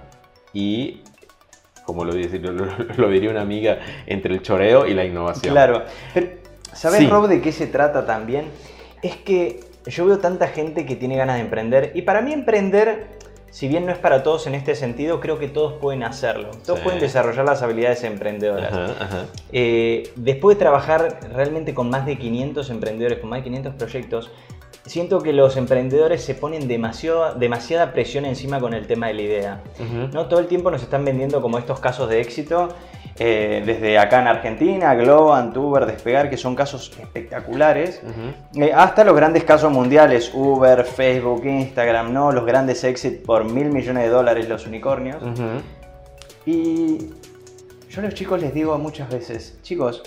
y, 0.53 1.01
como 1.85 2.03
lo, 2.03 2.13
dice- 2.13 2.39
lo- 2.39 2.51
lo- 2.51 2.65
lo 2.97 3.09
diría 3.09 3.29
una 3.29 3.41
amiga, 3.41 3.79
entre 4.05 4.33
el 4.33 4.41
choreo 4.41 4.85
y 4.85 4.93
la 4.93 5.05
innovación. 5.05 5.53
Claro. 5.53 5.83
Pero, 6.13 6.27
¿sabes, 6.73 6.99
Sí. 6.99 7.07
Rob, 7.07 7.27
de 7.27 7.39
qué 7.41 7.51
se 7.51 7.67
trata 7.67 8.05
también? 8.05 8.45
Es 9.01 9.15
que 9.17 9.61
yo 9.87 10.05
veo 10.05 10.19
tanta 10.19 10.47
gente 10.47 10.85
que 10.85 10.95
tiene 10.95 11.15
ganas 11.15 11.35
de 11.35 11.41
emprender 11.43 11.91
y 11.95 12.01
para 12.01 12.21
mí 12.21 12.33
emprender, 12.33 13.07
si 13.51 13.67
bien 13.67 13.85
no 13.85 13.91
es 13.91 13.97
para 13.97 14.21
todos 14.23 14.47
en 14.47 14.55
este 14.55 14.75
sentido, 14.75 15.19
creo 15.21 15.39
que 15.39 15.47
todos 15.47 15.73
pueden 15.73 16.03
hacerlo. 16.03 16.51
Todos 16.65 16.79
Sí. 16.79 16.83
pueden 16.83 16.99
desarrollar 16.99 17.45
las 17.45 17.61
habilidades 17.61 18.03
emprendedoras. 18.03 18.73
Ajá, 18.73 18.85
ajá. 18.99 19.25
Eh, 19.51 20.11
después 20.15 20.57
de 20.57 20.59
trabajar 20.59 21.19
realmente 21.33 21.73
con 21.73 21.89
más 21.89 22.05
de 22.05 22.17
500 22.17 22.69
emprendedores, 22.69 23.19
con 23.19 23.29
más 23.29 23.39
de 23.39 23.43
500 23.45 23.73
proyectos, 23.75 24.31
siento 24.85 25.21
que 25.21 25.33
los 25.33 25.57
emprendedores 25.57 26.21
se 26.23 26.35
ponen 26.35 26.67
demasiado, 26.67 27.33
demasiada 27.35 27.93
presión 27.93 28.25
encima 28.25 28.59
con 28.59 28.73
el 28.73 28.87
tema 28.87 29.07
de 29.07 29.13
la 29.15 29.21
idea. 29.21 29.63
¿no? 30.11 30.25
Todo 30.27 30.39
el 30.39 30.47
tiempo 30.47 30.69
nos 30.69 30.83
están 30.83 31.05
vendiendo 31.05 31.41
como 31.41 31.57
estos 31.57 31.79
casos 31.79 32.09
de 32.09 32.21
éxito 32.21 32.69
eh, 33.17 33.63
desde 33.65 33.97
acá 33.97 34.21
en 34.21 34.27
Argentina, 34.27 34.93
Globo, 34.93 35.33
Antuber, 35.33 35.85
Despegar, 35.85 36.29
que 36.29 36.35
son 36.35 36.53
casos 36.53 36.91
espectaculares, 36.99 38.01
eh, 38.55 38.71
hasta 38.73 39.05
los 39.05 39.15
grandes 39.15 39.45
casos 39.45 39.71
mundiales, 39.71 40.31
Uber, 40.33 40.83
Facebook, 40.83 41.45
Instagram, 41.45 42.11
¿no? 42.11 42.33
los 42.33 42.45
grandes 42.45 42.83
exit 42.83 43.25
por 43.25 43.45
mil 43.45 43.71
millones 43.71 44.03
de 44.03 44.09
dólares, 44.09 44.49
los 44.49 44.67
unicornios. 44.67 45.23
Y 46.45 47.09
yo 47.89 48.01
a 48.01 48.03
los 48.03 48.13
chicos 48.13 48.41
les 48.41 48.53
digo 48.53 48.77
muchas 48.77 49.09
veces, 49.09 49.59
chicos, 49.61 50.03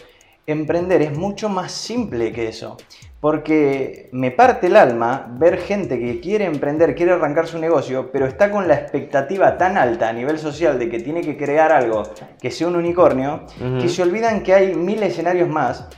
emprender 0.47 1.01
es 1.01 1.17
mucho 1.17 1.49
más 1.49 1.73
simple 1.73 2.31
que 2.33 2.49
eso. 2.49 2.77
Porque 3.21 4.09
me 4.13 4.31
parte 4.31 4.69
el 4.69 4.77
alma 4.77 5.27
ver 5.39 5.59
gente 5.59 5.99
que 5.99 6.21
quiere 6.21 6.45
emprender, 6.45 6.95
quiere 6.95 7.13
arrancar 7.13 7.49
su 7.49 7.59
negocio, 7.59 8.11
pero 8.13 8.27
está 8.27 8.51
con 8.51 8.69
la 8.69 8.75
expectativa 8.75 9.59
tan 9.59 9.77
alta 9.77 10.09
a 10.09 10.13
nivel 10.13 10.39
social 10.39 10.79
de 10.79 10.89
que 10.89 11.01
tiene 11.01 11.23
que 11.23 11.37
crear 11.37 11.73
algo 11.73 12.05
que 12.41 12.53
sea 12.53 12.69
un 12.69 12.77
unicornio, 12.77 13.43
que 13.81 13.89
se 13.89 14.03
olvidan 14.03 14.45
que 14.45 14.55
hay 14.55 14.75
mil 14.75 15.03
escenarios 15.03 15.49
más 15.49 15.89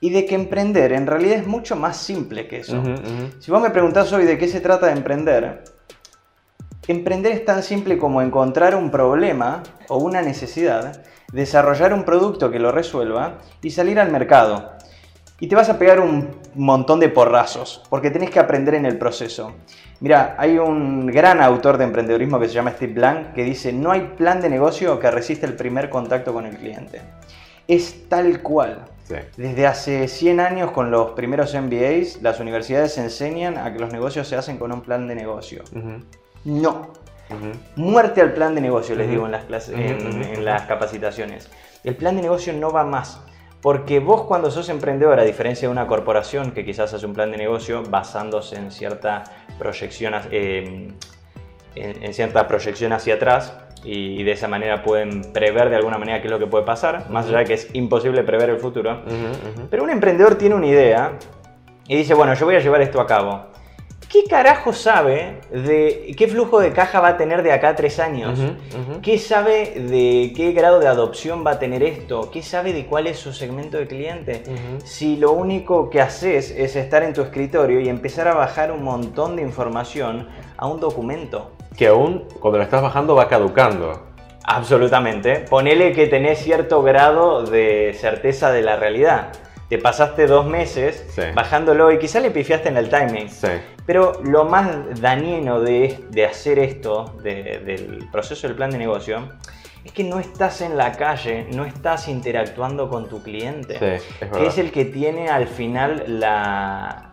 y 0.00 0.10
de 0.10 0.26
que 0.26 0.34
emprender 0.34 0.92
en 0.92 1.06
realidad 1.06 1.38
es 1.38 1.46
mucho 1.46 1.76
más 1.76 1.96
simple 1.96 2.46
que 2.46 2.58
eso. 2.58 2.82
Si 3.38 3.50
vos 3.50 3.62
me 3.62 3.70
preguntás 3.70 4.12
hoy 4.12 4.24
de 4.24 4.36
qué 4.36 4.46
se 4.46 4.60
trata 4.60 4.86
de 4.86 4.92
emprender, 4.92 5.64
emprender 6.88 7.32
es 7.32 7.44
tan 7.44 7.62
simple 7.62 7.96
como 7.96 8.20
encontrar 8.20 8.74
un 8.74 8.90
problema 8.90 9.62
o 9.88 9.98
una 9.98 10.22
necesidad, 10.22 11.02
desarrollar 11.32 11.94
un 11.94 12.04
producto 12.04 12.50
que 12.50 12.58
lo 12.58 12.72
resuelva 12.72 13.38
y 13.62 13.70
salir 13.70 14.00
al 14.00 14.10
mercado. 14.10 14.72
Y 15.40 15.48
te 15.48 15.56
vas 15.56 15.70
a 15.70 15.78
pegar 15.78 16.00
un 16.00 16.28
montón 16.54 17.00
de 17.00 17.08
porrazos, 17.08 17.82
porque 17.88 18.10
tenés 18.10 18.30
que 18.30 18.38
aprender 18.38 18.74
en 18.74 18.84
el 18.84 18.98
proceso. 18.98 19.54
Mira, 20.00 20.34
hay 20.38 20.58
un 20.58 21.06
gran 21.06 21.40
autor 21.40 21.78
de 21.78 21.84
emprendedorismo 21.84 22.38
que 22.38 22.48
se 22.48 22.54
llama 22.54 22.72
Steve 22.72 22.92
Blank 22.92 23.32
que 23.32 23.44
dice, 23.44 23.72
no 23.72 23.90
hay 23.90 24.12
plan 24.16 24.40
de 24.40 24.50
negocio 24.50 24.98
que 25.00 25.10
resista 25.10 25.46
el 25.46 25.54
primer 25.54 25.88
contacto 25.88 26.34
con 26.34 26.44
el 26.44 26.56
cliente. 26.56 27.00
Es 27.66 28.08
tal 28.08 28.42
cual. 28.42 28.84
Desde 29.36 29.66
hace 29.66 30.08
100 30.08 30.40
años 30.40 30.70
con 30.70 30.90
los 30.90 31.12
primeros 31.12 31.54
MBAs, 31.54 32.22
las 32.22 32.38
universidades 32.38 32.96
enseñan 32.98 33.58
a 33.58 33.72
que 33.72 33.78
los 33.78 33.92
negocios 33.92 34.28
se 34.28 34.36
hacen 34.36 34.56
con 34.56 34.72
un 34.72 34.82
plan 34.82 35.08
de 35.08 35.14
negocio. 35.14 35.64
No. 36.44 36.90
Muerte 37.76 38.20
al 38.20 38.32
plan 38.32 38.54
de 38.54 38.60
negocio, 38.60 38.94
les 38.94 39.08
digo 39.08 39.26
en 39.26 39.32
las, 39.32 39.44
clases, 39.44 39.74
en 39.76 40.44
las 40.44 40.62
capacitaciones. 40.62 41.48
El 41.82 41.96
plan 41.96 42.16
de 42.16 42.22
negocio 42.22 42.52
no 42.52 42.72
va 42.72 42.84
más. 42.84 43.20
Porque 43.62 44.00
vos 44.00 44.22
cuando 44.22 44.50
sos 44.50 44.68
emprendedor, 44.70 45.20
a 45.20 45.24
diferencia 45.24 45.68
de 45.68 45.72
una 45.72 45.86
corporación 45.86 46.52
que 46.52 46.64
quizás 46.64 46.94
hace 46.94 47.04
un 47.04 47.12
plan 47.12 47.30
de 47.30 47.36
negocio 47.36 47.82
basándose 47.82 48.56
en 48.56 48.70
cierta 48.70 49.24
proyección, 49.58 50.14
eh, 50.30 50.88
en, 51.74 52.14
cierta 52.14 52.48
proyección 52.48 52.92
hacia 52.92 53.14
atrás, 53.14 53.54
y, 53.84 54.22
de 54.24 54.32
esa 54.32 54.48
manera 54.48 54.82
pueden 54.82 55.32
prever 55.32 55.70
de 55.70 55.76
alguna 55.76 55.98
manera 55.98 56.20
qué 56.20 56.26
es 56.26 56.30
lo 56.30 56.38
que 56.38 56.46
puede 56.46 56.64
pasar, 56.64 57.08
más 57.10 57.26
allá 57.26 57.38
de 57.38 57.44
que 57.44 57.54
es 57.54 57.68
imposible 57.74 58.22
prever 58.24 58.50
el 58.50 58.58
futuro. 58.58 59.02
Pero 59.70 59.82
un 59.82 59.90
emprendedor 59.90 60.36
tiene 60.36 60.54
una 60.54 60.66
idea 60.66 61.12
y 61.86 61.96
dice, 61.96 62.14
bueno, 62.14 62.34
yo 62.34 62.46
voy 62.46 62.56
a 62.56 62.60
llevar 62.60 62.80
esto 62.82 63.00
a 63.00 63.06
cabo. 63.06 63.46
¿Qué 64.10 64.24
carajo 64.24 64.72
sabe 64.72 65.36
de 65.52 66.12
qué 66.18 66.26
flujo 66.26 66.58
de 66.58 66.72
caja 66.72 66.98
va 66.98 67.10
a 67.10 67.16
tener 67.16 67.44
de 67.44 67.52
acá 67.52 67.68
a 67.68 67.76
tres 67.76 68.00
años? 68.00 68.40
¿Qué 69.02 69.18
sabe 69.18 69.72
de 69.88 70.32
qué 70.34 70.50
grado 70.50 70.80
de 70.80 70.88
adopción 70.88 71.46
va 71.46 71.52
a 71.52 71.58
tener 71.60 71.84
esto? 71.84 72.28
¿Qué 72.32 72.42
sabe 72.42 72.72
de 72.72 72.86
cuál 72.86 73.06
es 73.06 73.20
su 73.20 73.32
segmento 73.32 73.78
de 73.78 73.86
cliente? 73.86 74.42
Si 74.82 75.16
lo 75.16 75.30
único 75.30 75.90
que 75.90 76.00
haces 76.00 76.50
es 76.50 76.74
estar 76.74 77.04
en 77.04 77.12
tu 77.12 77.22
escritorio 77.22 77.78
y 77.78 77.88
empezar 77.88 78.26
a 78.26 78.34
bajar 78.34 78.72
un 78.72 78.82
montón 78.82 79.36
de 79.36 79.42
información 79.42 80.26
a 80.56 80.66
un 80.66 80.80
documento. 80.80 81.52
Que 81.76 81.86
aún 81.86 82.24
cuando 82.40 82.58
lo 82.58 82.64
estás 82.64 82.82
bajando 82.82 83.14
va 83.14 83.28
caducando. 83.28 84.08
Absolutamente. 84.42 85.44
Ponele 85.48 85.92
que 85.92 86.08
tenés 86.08 86.40
cierto 86.40 86.82
grado 86.82 87.44
de 87.44 87.96
certeza 87.96 88.50
de 88.50 88.62
la 88.62 88.74
realidad 88.74 89.30
te 89.70 89.78
pasaste 89.78 90.26
dos 90.26 90.46
meses 90.46 91.06
bajándolo 91.32 91.92
y 91.92 91.98
quizás 92.00 92.20
le 92.20 92.32
pifiaste 92.32 92.68
en 92.68 92.76
el 92.76 92.90
timing. 92.90 93.28
Pero 93.90 94.20
lo 94.22 94.44
más 94.44 95.00
dañino 95.00 95.60
de, 95.60 96.24
hacer 96.24 96.60
esto, 96.60 97.16
del 97.24 98.08
proceso 98.12 98.46
del 98.46 98.54
plan 98.54 98.70
de 98.70 98.78
negocio, 98.78 99.32
es 99.84 99.90
que 99.90 100.04
no 100.04 100.20
estás 100.20 100.60
en 100.60 100.76
la 100.76 100.92
calle, 100.92 101.48
no 101.52 101.64
estás 101.64 102.06
interactuando 102.06 102.88
con 102.88 103.08
tu 103.08 103.20
cliente, 103.20 104.00
que 104.20 104.46
es 104.46 104.58
el 104.58 104.70
que 104.70 104.84
tiene 104.84 105.28
al 105.28 105.48
final 105.48 106.04
la, 106.06 107.10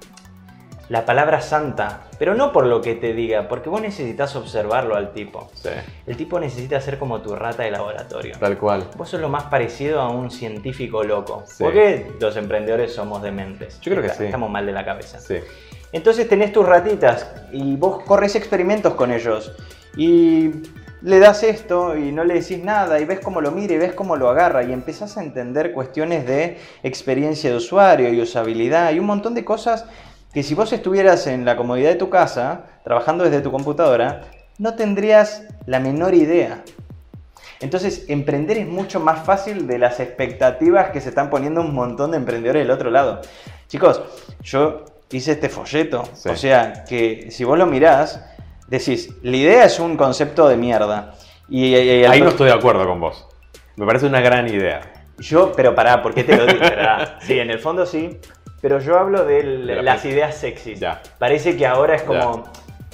la 0.89 1.05
palabra 1.05 1.41
santa, 1.41 2.03
pero 2.17 2.33
no 2.35 2.51
por 2.51 2.65
lo 2.65 2.81
que 2.81 2.95
te 2.95 3.13
diga, 3.13 3.47
porque 3.49 3.69
vos 3.69 3.81
necesitas 3.81 4.35
observarlo 4.35 4.95
al 4.95 5.11
tipo. 5.13 5.49
El 6.05 6.15
tipo 6.15 6.39
necesita 6.39 6.79
ser 6.79 6.97
como 6.97 7.21
tu 7.21 7.35
rata 7.35 7.63
de 7.63 7.71
laboratorio. 7.71 8.35
Tal 8.39 8.57
cual. 8.57 8.87
Vos 8.95 9.09
sos 9.09 9.19
lo 9.19 9.29
más 9.29 9.45
parecido 9.45 9.99
a 9.99 10.09
un 10.09 10.31
científico 10.31 11.03
loco. 11.03 11.43
Porque 11.59 12.11
los 12.19 12.37
emprendedores 12.37 12.93
somos 12.93 13.21
dementes. 13.21 13.81
Yo 13.81 13.91
creo 13.93 14.03
que 14.03 14.09
sí. 14.09 14.25
Estamos 14.25 14.49
mal 14.49 14.65
de 14.65 14.71
la 14.71 14.85
cabeza. 14.85 15.19
Sí. 15.19 15.37
Entonces 15.91 16.27
tenés 16.27 16.51
tus 16.51 16.65
ratitas 16.65 17.29
y 17.51 17.75
vos 17.75 18.03
corres 18.03 18.35
experimentos 18.35 18.93
con 18.95 19.11
ellos. 19.11 19.53
Y 19.95 20.51
le 21.01 21.19
das 21.19 21.43
esto 21.43 21.95
y 21.95 22.11
no 22.11 22.23
le 22.23 22.35
decís 22.35 22.63
nada 22.63 22.99
y 22.99 23.05
ves 23.05 23.19
cómo 23.19 23.39
lo 23.41 23.51
mira 23.51 23.75
y 23.75 23.77
ves 23.77 23.93
cómo 23.93 24.15
lo 24.15 24.29
agarra 24.29 24.63
y 24.63 24.73
empezás 24.73 25.17
a 25.17 25.23
entender 25.23 25.73
cuestiones 25.73 26.25
de 26.25 26.57
experiencia 26.83 27.49
de 27.49 27.55
usuario 27.55 28.11
y 28.11 28.21
usabilidad 28.21 28.91
y 28.91 28.99
un 28.99 29.05
montón 29.05 29.33
de 29.33 29.45
cosas 29.45 29.85
que 30.33 30.43
si 30.43 30.53
vos 30.53 30.73
estuvieras 30.73 31.25
en 31.27 31.45
la 31.45 31.55
comodidad 31.55 31.89
de 31.89 31.95
tu 31.95 32.09
casa, 32.09 32.65
trabajando 32.83 33.23
desde 33.23 33.41
tu 33.41 33.51
computadora, 33.51 34.21
no 34.57 34.75
tendrías 34.75 35.43
la 35.65 35.79
menor 35.79 36.13
idea. 36.13 36.63
Entonces, 37.59 38.05
emprender 38.07 38.57
es 38.59 38.67
mucho 38.67 38.99
más 38.99 39.25
fácil 39.25 39.65
de 39.65 39.79
las 39.79 39.99
expectativas 39.99 40.91
que 40.91 41.01
se 41.01 41.09
están 41.09 41.29
poniendo 41.31 41.61
un 41.61 41.73
montón 41.73 42.11
de 42.11 42.17
emprendedores 42.17 42.63
del 42.63 42.71
otro 42.71 42.91
lado. 42.91 43.21
Chicos, 43.67 44.01
yo 44.43 44.85
hice 45.11 45.33
este 45.33 45.49
folleto, 45.49 46.03
o 46.25 46.35
sea, 46.35 46.83
que 46.87 47.27
si 47.31 47.43
vos 47.43 47.57
lo 47.57 47.65
mirás, 47.65 48.23
decís, 48.67 49.13
la 49.23 49.37
idea 49.37 49.65
es 49.65 49.79
un 49.79 49.95
concepto 49.97 50.47
de 50.47 50.57
mierda. 50.57 51.13
Y, 51.49 51.75
Ahí 51.75 52.21
no 52.21 52.29
estoy 52.29 52.47
de 52.47 52.53
acuerdo 52.53 52.85
con 52.85 52.99
vos. 52.99 53.25
Me 53.77 53.85
parece 53.85 54.05
una 54.05 54.21
gran 54.21 54.47
idea. 54.47 54.81
Yo, 55.19 55.53
pero 55.55 55.73
pará, 55.73 56.01
¿por 56.01 56.13
qué 56.13 56.23
te 56.23 56.35
lo 56.35 56.45
digo? 56.45 56.59
sí, 57.21 57.39
en 57.39 57.49
el 57.49 57.59
fondo 57.59 57.85
sí, 57.85 58.19
pero 58.61 58.79
yo 58.79 58.97
hablo 58.97 59.23
de, 59.23 59.43
las 59.81 60.03
ideas 60.05 60.35
sexys. 60.35 60.79
Parece 61.17 61.55
que 61.55 61.65
ahora 61.65 61.95
es 61.95 62.03
como 62.03 62.43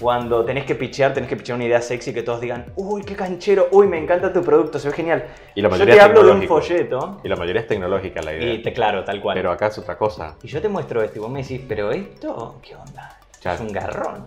cuando 0.04 0.44
tenés 0.44 0.66
que 0.66 0.76
pichear, 0.76 1.14
tenés 1.14 1.30
que 1.30 1.38
pichear 1.38 1.56
una 1.56 1.64
idea 1.64 1.82
sexy 1.82 2.14
que 2.14 2.24
todos 2.24 2.42
digan, 2.42 2.66
uy, 2.76 3.04
qué 3.04 3.16
canchero, 3.16 3.70
uy, 3.72 3.88
me 3.88 3.98
encanta 3.98 4.34
tu 4.34 4.44
producto, 4.44 4.78
se 4.78 4.90
ve 4.90 4.94
genial. 4.94 5.24
Y 5.56 5.62
la 5.62 5.70
mayoría 5.70 5.94
yo 5.96 5.98
te 5.98 6.06
hablo 6.06 6.26
de 6.26 6.32
un 6.34 6.44
folleto. 6.46 7.22
Y 7.24 7.30
la 7.30 7.38
mayoría 7.38 7.62
es 7.62 7.68
tecnológica 7.68 8.22
la 8.22 8.34
idea. 8.34 8.54
Y 8.54 8.62
te, 8.62 8.74
claro, 8.74 9.06
tal 9.06 9.22
cual. 9.22 9.38
Pero 9.38 9.50
acá 9.50 9.68
es 9.68 9.78
otra 9.78 9.98
cosa. 9.98 10.36
Y 10.44 10.50
yo 10.50 10.62
te 10.62 10.68
muestro 10.68 11.02
esto 11.02 11.20
y 11.20 11.22
vos 11.22 11.32
me 11.32 11.42
decís, 11.42 11.62
pero 11.70 11.90
esto, 11.92 12.60
¿qué 12.62 12.76
onda? 12.76 13.18
Es 13.42 13.62
un 13.62 13.72
garrón. 13.72 14.26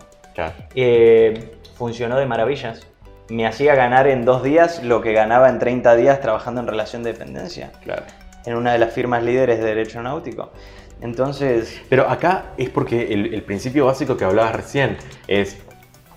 Eh, 0.75 1.59
funcionó 1.77 2.17
de 2.17 2.25
maravillas. 2.25 2.87
Me 3.29 3.47
hacía 3.47 3.75
ganar 3.75 4.07
en 4.07 4.25
dos 4.25 4.43
días 4.43 4.83
lo 4.83 5.03
que 5.03 5.13
ganaba 5.13 5.51
en 5.51 5.59
30 5.59 5.95
días 5.97 6.23
trabajando 6.23 6.63
en 6.63 6.69
relación 6.69 7.03
de 7.03 7.13
dependencia. 7.13 7.71
Claro. 7.85 8.05
En 8.47 8.57
una 8.57 8.73
de 8.73 8.79
las 8.79 8.95
firmas 8.95 9.23
líderes 9.23 9.59
de 9.59 9.67
derecho 9.67 10.03
náutico. 10.03 10.53
Entonces... 11.01 11.81
Pero 11.89 12.09
acá 12.09 12.47
es 12.57 12.71
porque 12.71 13.13
el, 13.13 13.43
principio 13.43 13.87
básico 13.87 14.17
que 14.17 14.25
hablabas 14.25 14.55
recién 14.55 14.97
es, 15.27 15.59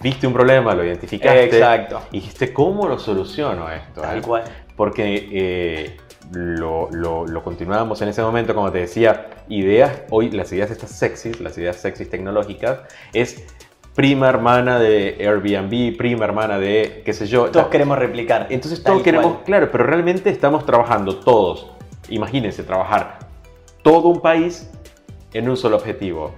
viste 0.01 0.27
un 0.27 0.33
problema, 0.33 0.73
lo 0.73 0.83
identificaste 0.83 1.45
Exacto. 1.45 2.01
y 2.11 2.19
dijiste, 2.19 2.53
¿cómo 2.53 2.87
lo 2.87 2.99
soluciono 2.99 3.69
esto? 3.71 4.01
Tal 4.01 4.21
cual. 4.21 4.43
Porque 4.75 5.29
eh, 5.31 5.97
lo, 6.31 6.89
lo, 6.91 7.43
continuábamos 7.43 8.01
en 8.01 8.09
ese 8.09 8.21
momento, 8.21 8.53
como 8.55 8.71
te 8.71 8.79
decía, 8.79 9.27
ideas, 9.49 10.03
hoy 10.09 10.29
las 10.31 10.51
ideas 10.53 10.71
estas 10.71 10.91
sexys, 10.91 11.39
las 11.39 11.57
ideas 11.57 11.77
sexys 11.77 12.09
tecnológicas, 12.09 12.79
es 13.13 13.43
prima 13.95 14.29
hermana 14.29 14.79
de 14.79 15.17
Airbnb, 15.19 15.97
prima 15.97 16.25
hermana 16.25 16.59
de 16.59 17.01
qué 17.03 17.13
sé 17.13 17.27
yo. 17.27 17.49
Todos 17.51 17.67
queremos 17.67 17.97
replicar. 17.97 18.47
Entonces 18.49 18.83
todos 18.83 19.01
queremos, 19.01 19.39
claro, 19.43 19.69
pero 19.71 19.83
realmente 19.85 20.29
estamos 20.29 20.65
trabajando 20.65 21.17
todos. 21.17 21.71
Imagínense 22.09 22.63
trabajar 22.63 23.19
todo 23.83 24.07
un 24.07 24.21
país 24.21 24.69
en 25.33 25.49
un 25.49 25.57
solo 25.57 25.77
objetivo. 25.77 26.31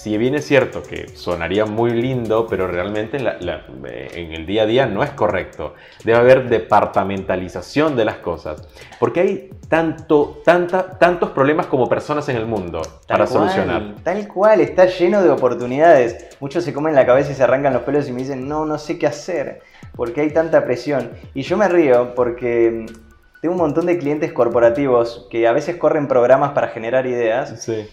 Si 0.00 0.16
bien 0.16 0.34
es 0.34 0.46
cierto 0.46 0.82
que 0.82 1.08
sonaría 1.14 1.66
muy 1.66 1.90
lindo, 1.90 2.46
pero 2.48 2.66
realmente 2.66 3.18
en, 3.18 4.32
el 4.32 4.46
día 4.46 4.62
a 4.62 4.66
día 4.66 4.86
no 4.86 5.02
es 5.02 5.10
correcto. 5.10 5.74
Debe 6.04 6.16
haber 6.16 6.48
departamentalización 6.48 7.96
de 7.96 8.06
las 8.06 8.16
cosas. 8.16 8.66
Porque 8.98 9.20
hay 9.20 9.50
tanto, 9.68 10.40
tanta, 10.42 10.98
tantos 10.98 11.32
problemas 11.32 11.66
como 11.66 11.86
personas 11.86 12.26
en 12.30 12.38
el 12.38 12.46
mundo 12.46 12.80
para 13.06 13.26
solucionar. 13.26 13.96
Tal 14.02 14.26
cual, 14.26 14.62
está 14.62 14.86
lleno 14.86 15.22
de 15.22 15.28
oportunidades. 15.28 16.34
Muchos 16.40 16.64
se 16.64 16.72
comen 16.72 16.94
la 16.94 17.04
cabeza 17.04 17.32
y 17.32 17.34
se 17.34 17.42
arrancan 17.42 17.74
los 17.74 17.82
pelos 17.82 18.08
y 18.08 18.12
me 18.12 18.22
dicen, 18.22 18.48
no, 18.48 18.64
no 18.64 18.78
sé 18.78 18.98
qué 18.98 19.06
hacer. 19.06 19.60
Porque 19.94 20.22
hay 20.22 20.30
tanta 20.30 20.64
presión. 20.64 21.10
Y 21.34 21.42
yo 21.42 21.58
me 21.58 21.68
río 21.68 22.14
porque 22.14 22.86
tengo 23.42 23.54
un 23.54 23.60
montón 23.60 23.84
de 23.84 23.98
clientes 23.98 24.32
corporativos 24.32 25.28
que 25.30 25.46
a 25.46 25.52
veces 25.52 25.76
corren 25.76 26.08
programas 26.08 26.52
para 26.52 26.68
generar 26.68 27.06
ideas. 27.06 27.62
Sí. 27.62 27.86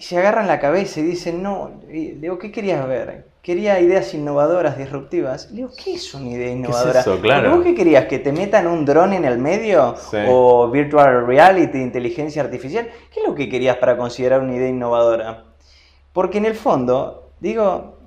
Y 0.00 0.02
se 0.02 0.16
agarran 0.16 0.46
la 0.46 0.58
cabeza 0.58 1.00
y 1.00 1.02
dicen, 1.02 1.42
no, 1.42 1.72
y 1.90 2.12
digo, 2.12 2.38
¿qué 2.38 2.50
querías 2.50 2.88
ver? 2.88 3.26
Quería 3.42 3.78
ideas 3.80 4.14
innovadoras, 4.14 4.78
disruptivas. 4.78 5.50
Le 5.50 5.56
digo, 5.56 5.70
¿qué 5.76 5.92
es 5.92 6.14
una 6.14 6.30
idea 6.30 6.50
innovadora? 6.50 7.00
eso? 7.00 7.20
Claro. 7.20 7.54
¿Vos 7.54 7.62
qué 7.62 7.74
querías? 7.74 8.06
¿Que 8.06 8.18
te 8.18 8.32
metan 8.32 8.66
un 8.66 8.86
dron 8.86 9.12
en 9.12 9.26
el 9.26 9.36
medio? 9.36 9.96
Sí. 9.98 10.16
¿O 10.26 10.70
virtual 10.70 11.26
reality, 11.26 11.76
inteligencia 11.76 12.42
artificial? 12.42 12.88
¿Qué 13.12 13.20
es 13.20 13.28
lo 13.28 13.34
que 13.34 13.50
querías 13.50 13.76
para 13.76 13.98
considerar 13.98 14.40
una 14.40 14.56
idea 14.56 14.70
innovadora? 14.70 15.44
Porque 16.14 16.38
en 16.38 16.46
el 16.46 16.54
fondo, 16.54 17.32
digo, 17.38 17.98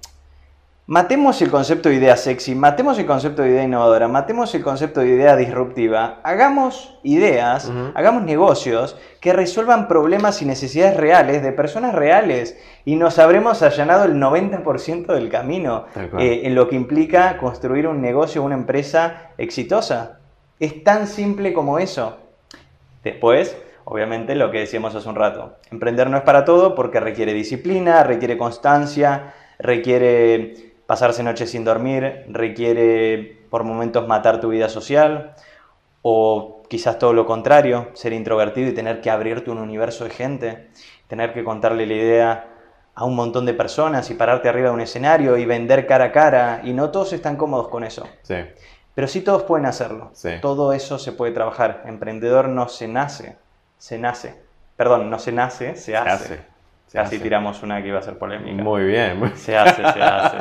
matemos 0.85 1.41
el 1.41 1.49
concepto 1.49 1.89
de 1.89 1.95
idea 1.95 2.17
sexy, 2.17 2.55
matemos 2.55 2.99
el 2.99 3.05
concepto 3.05 3.41
de 3.41 3.49
idea 3.49 3.63
innovadora, 3.63 4.07
matemos 4.07 4.53
el 4.53 4.63
concepto 4.63 4.99
de 4.99 5.07
idea 5.07 5.35
disruptiva, 5.37 6.19
hagamos 6.23 6.99
ideas, 7.03 7.71
hagamos 7.95 8.23
negocios 8.23 8.97
que 9.21 9.31
resuelvan 9.31 9.87
problemas 9.87 10.41
y 10.41 10.45
necesidades 10.45 10.97
reales 10.97 11.41
de 11.41 11.53
personas 11.53 11.95
reales 11.95 12.57
y 12.83 12.97
nos 12.97 13.17
habremos 13.17 13.61
allanado 13.61 14.05
el 14.05 14.15
90% 14.15 15.13
del 15.13 15.29
camino 15.29 15.85
eh, 16.19 16.41
en 16.43 16.55
lo 16.55 16.67
que 16.67 16.75
implica 16.75 17.37
construir 17.37 17.87
un 17.87 18.01
negocio, 18.01 18.43
una 18.43 18.55
empresa 18.55 19.29
exitosa. 19.37 20.19
Es 20.59 20.83
tan 20.83 21.07
simple 21.07 21.53
como 21.53 21.79
eso. 21.79 22.17
Después, 23.03 23.57
obviamente, 23.85 24.35
lo 24.35 24.51
que 24.51 24.59
decíamos 24.59 24.95
hace 24.95 25.07
un 25.07 25.15
rato. 25.15 25.55
Emprender 25.71 26.09
no 26.09 26.17
es 26.17 26.23
para 26.23 26.45
todo 26.45 26.75
porque 26.75 26.99
requiere 26.99 27.33
disciplina, 27.33 28.03
requiere 28.03 28.37
constancia, 28.37 29.33
requiere 29.59 30.72
pasarse 30.93 31.23
noches 31.23 31.49
sin 31.49 31.65
dormir, 31.65 32.23
requiere 32.29 33.47
por 33.49 33.63
momentos 33.63 34.07
matar 34.07 34.39
tu 34.39 34.49
vida 34.49 34.69
social 34.69 35.33
o 36.03 36.61
quizás 36.69 36.99
todo 36.99 37.13
lo 37.13 37.25
contrario, 37.25 37.89
ser 37.93 38.13
introvertido 38.13 38.69
y 38.69 38.75
tener 38.75 39.01
que 39.01 39.09
abrirte 39.09 39.49
un 39.49 39.57
universo 39.57 40.03
de 40.03 40.11
gente, 40.11 40.69
tener 41.07 41.33
que 41.33 41.43
contarle 41.43 41.87
la 41.87 41.93
idea 41.95 42.47
a 42.93 43.05
un 43.05 43.15
montón 43.15 43.47
de 43.47 43.55
personas 43.55 44.11
y 44.11 44.13
pararte 44.13 44.49
arriba 44.49 44.67
de 44.67 44.75
un 44.75 44.81
escenario 44.81 45.35
y 45.35 45.45
vender 45.45 45.87
cara 45.87 46.05
a 46.05 46.11
cara 46.11 46.61
y 46.63 46.73
no 46.73 46.91
todos 46.91 47.11
están 47.11 47.37
cómodos 47.37 47.69
con 47.69 47.83
eso. 47.83 48.07
Sí, 48.21 48.35
Pero 48.93 49.07
sí 49.07 49.21
todos 49.21 49.41
pueden 49.41 49.65
hacerlo. 49.65 50.11
Sí. 50.13 50.33
Todo 50.43 50.73
eso 50.73 50.99
se 50.99 51.11
puede 51.11 51.31
trabajar. 51.31 51.81
Emprendedor 51.87 52.49
no 52.49 52.69
se 52.69 52.87
nace, 52.87 53.35
se 53.79 53.97
nace. 53.97 54.35
Perdón, 54.77 55.09
no 55.09 55.17
se 55.17 55.31
nace, 55.31 55.75
se 55.75 55.97
hace. 55.97 56.11
hace. 56.11 56.52
Se 56.93 56.99
Así 56.99 57.15
hace. 57.15 57.23
tiramos 57.23 57.63
una 57.63 57.81
que 57.81 57.87
iba 57.87 57.97
a 57.97 58.03
ser 58.03 58.19
polémica. 58.19 58.61
muy 58.61 58.83
bien. 58.83 59.19
Se 59.35 59.57
hace, 59.57 59.81
se 59.81 59.99
hace. 60.01 60.37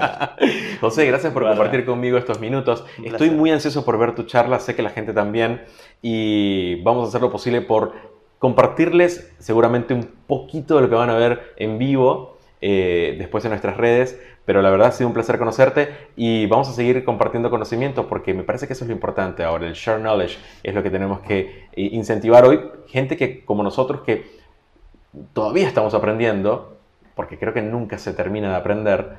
José, 0.82 1.06
gracias 1.06 1.32
por 1.32 1.44
compartir 1.44 1.86
conmigo 1.86 2.18
estos 2.18 2.40
minutos. 2.40 2.84
Un 2.98 3.06
Estoy 3.06 3.18
placer. 3.28 3.32
muy 3.38 3.50
ansioso 3.50 3.86
por 3.86 3.98
ver 3.98 4.14
tu 4.14 4.24
charla, 4.24 4.58
sé 4.60 4.74
que 4.76 4.82
la 4.82 4.90
gente 4.90 5.14
también, 5.14 5.62
y 6.02 6.82
vamos 6.82 7.06
a 7.06 7.08
hacer 7.08 7.22
lo 7.22 7.32
posible 7.32 7.62
por 7.62 7.94
compartirles 8.38 9.32
seguramente 9.38 9.94
un 9.94 10.06
poquito 10.26 10.76
de 10.76 10.82
lo 10.82 10.90
que 10.90 10.94
van 10.94 11.08
a 11.08 11.14
ver 11.14 11.54
en 11.56 11.78
vivo 11.78 12.36
eh, 12.60 13.14
después 13.18 13.42
en 13.46 13.50
nuestras 13.52 13.78
redes, 13.78 14.20
pero 14.44 14.60
la 14.60 14.68
verdad 14.68 14.88
ha 14.88 14.92
sido 14.92 15.08
un 15.08 15.14
placer 15.14 15.38
conocerte 15.38 15.88
y 16.16 16.44
vamos 16.48 16.68
a 16.68 16.72
seguir 16.72 17.02
compartiendo 17.04 17.48
conocimiento 17.48 18.08
porque 18.08 18.34
me 18.34 18.42
parece 18.42 18.66
que 18.66 18.74
eso 18.74 18.84
es 18.84 18.88
lo 18.88 18.94
importante 18.94 19.42
ahora, 19.42 19.66
el 19.66 19.72
share 19.72 20.00
knowledge 20.00 20.36
es 20.62 20.74
lo 20.74 20.82
que 20.82 20.90
tenemos 20.90 21.20
que 21.20 21.68
eh, 21.72 21.88
incentivar 21.92 22.44
hoy, 22.44 22.60
gente 22.88 23.16
que 23.16 23.42
como 23.44 23.62
nosotros 23.62 24.02
que 24.02 24.41
todavía 25.32 25.66
estamos 25.68 25.94
aprendiendo, 25.94 26.76
porque 27.14 27.38
creo 27.38 27.52
que 27.52 27.62
nunca 27.62 27.98
se 27.98 28.12
termina 28.12 28.50
de 28.50 28.56
aprender, 28.56 29.10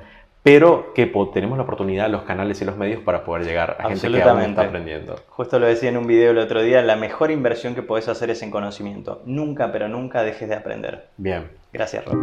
pero 0.42 0.92
que 0.94 1.06
tenemos 1.32 1.56
la 1.56 1.64
oportunidad, 1.64 2.10
los 2.10 2.22
canales 2.22 2.60
y 2.60 2.66
los 2.66 2.76
medios 2.76 3.00
para 3.00 3.24
poder 3.24 3.46
llegar 3.46 3.78
a 3.80 3.88
gente 3.88 4.10
que 4.10 4.22
aún 4.22 4.42
está 4.42 4.62
aprendiendo. 4.62 5.16
Justo 5.30 5.58
lo 5.58 5.66
decía 5.66 5.88
en 5.88 5.96
un 5.96 6.06
video 6.06 6.32
el 6.32 6.38
otro 6.38 6.62
día, 6.62 6.82
la 6.82 6.96
mejor 6.96 7.30
inversión 7.30 7.74
que 7.74 7.82
podés 7.82 8.08
hacer 8.08 8.28
es 8.30 8.42
en 8.42 8.50
conocimiento. 8.50 9.22
Nunca, 9.24 9.72
pero 9.72 9.88
nunca 9.88 10.22
dejes 10.22 10.50
de 10.50 10.54
aprender. 10.54 11.08
Bien. 11.16 11.48
Gracias, 11.72 12.04
Rob. 12.04 12.18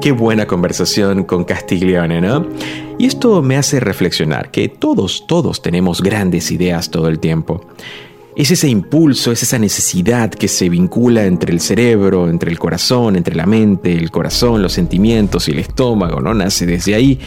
Qué 0.00 0.12
buena 0.12 0.46
conversación 0.46 1.24
con 1.24 1.44
Castiglione, 1.44 2.20
¿no? 2.20 2.46
Y 2.98 3.06
esto 3.06 3.42
me 3.42 3.56
hace 3.56 3.80
reflexionar 3.80 4.50
que 4.50 4.68
todos, 4.68 5.26
todos 5.26 5.60
tenemos 5.62 6.02
grandes 6.02 6.50
ideas 6.50 6.90
todo 6.90 7.08
el 7.08 7.20
tiempo. 7.20 7.66
Es 8.36 8.50
ese 8.50 8.68
impulso, 8.68 9.30
es 9.30 9.44
esa 9.44 9.58
necesidad 9.58 10.30
que 10.30 10.48
se 10.48 10.68
vincula 10.68 11.24
entre 11.24 11.52
el 11.52 11.60
cerebro, 11.60 12.28
entre 12.28 12.50
el 12.50 12.58
corazón, 12.58 13.14
entre 13.14 13.36
la 13.36 13.46
mente, 13.46 13.96
el 13.96 14.10
corazón, 14.10 14.60
los 14.60 14.72
sentimientos 14.72 15.48
y 15.48 15.52
el 15.52 15.60
estómago, 15.60 16.20
¿no? 16.20 16.34
Nace 16.34 16.66
desde 16.66 16.96
ahí 16.96 17.20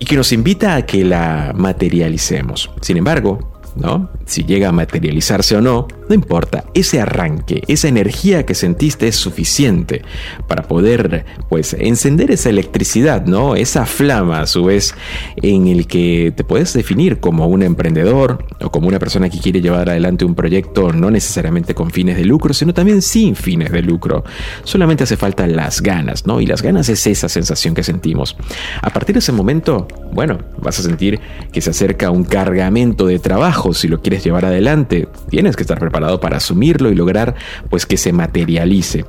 y 0.00 0.04
que 0.04 0.16
nos 0.16 0.32
invita 0.32 0.74
a 0.74 0.84
que 0.84 1.04
la 1.04 1.52
materialicemos. 1.54 2.70
Sin 2.80 2.96
embargo, 2.96 3.52
¿no? 3.76 4.10
Si 4.26 4.44
llega 4.44 4.70
a 4.70 4.72
materializarse 4.72 5.56
o 5.56 5.60
no, 5.60 5.86
no 6.12 6.16
importa. 6.16 6.64
Ese 6.74 7.00
arranque, 7.00 7.62
esa 7.68 7.88
energía 7.88 8.44
que 8.44 8.54
sentiste 8.54 9.08
es 9.08 9.16
suficiente 9.16 10.02
para 10.46 10.64
poder, 10.64 11.24
pues, 11.48 11.74
encender 11.78 12.30
esa 12.30 12.50
electricidad, 12.50 13.24
¿no? 13.24 13.56
Esa 13.56 13.86
flama, 13.86 14.40
a 14.40 14.46
su 14.46 14.64
vez, 14.64 14.94
en 15.36 15.68
el 15.68 15.86
que 15.86 16.30
te 16.36 16.44
puedes 16.44 16.74
definir 16.74 17.18
como 17.18 17.46
un 17.46 17.62
emprendedor 17.62 18.44
o 18.60 18.70
como 18.70 18.88
una 18.88 18.98
persona 18.98 19.30
que 19.30 19.38
quiere 19.38 19.62
llevar 19.62 19.88
adelante 19.88 20.26
un 20.26 20.34
proyecto 20.34 20.92
no 20.92 21.10
necesariamente 21.10 21.74
con 21.74 21.90
fines 21.90 22.18
de 22.18 22.26
lucro, 22.26 22.52
sino 22.52 22.74
también 22.74 23.00
sin 23.00 23.34
fines 23.34 23.72
de 23.72 23.80
lucro. 23.80 24.22
Solamente 24.64 25.04
hace 25.04 25.16
falta 25.16 25.46
las 25.46 25.80
ganas, 25.80 26.26
¿no? 26.26 26.42
Y 26.42 26.46
las 26.46 26.60
ganas 26.60 26.90
es 26.90 27.06
esa 27.06 27.30
sensación 27.30 27.74
que 27.74 27.82
sentimos. 27.82 28.36
A 28.82 28.90
partir 28.90 29.14
de 29.14 29.20
ese 29.20 29.32
momento, 29.32 29.88
bueno, 30.12 30.38
vas 30.60 30.78
a 30.78 30.82
sentir 30.82 31.20
que 31.52 31.62
se 31.62 31.70
acerca 31.70 32.10
un 32.10 32.24
cargamento 32.24 33.06
de 33.06 33.18
trabajo 33.18 33.72
si 33.72 33.88
lo 33.88 34.02
quieres 34.02 34.22
llevar 34.22 34.44
adelante. 34.44 35.08
Tienes 35.30 35.56
que 35.56 35.62
estar 35.62 35.78
preparado 35.78 36.01
para 36.20 36.36
asumirlo 36.36 36.90
y 36.90 36.94
lograr 36.94 37.34
pues 37.70 37.86
que 37.86 37.96
se 37.96 38.12
materialice. 38.12 39.04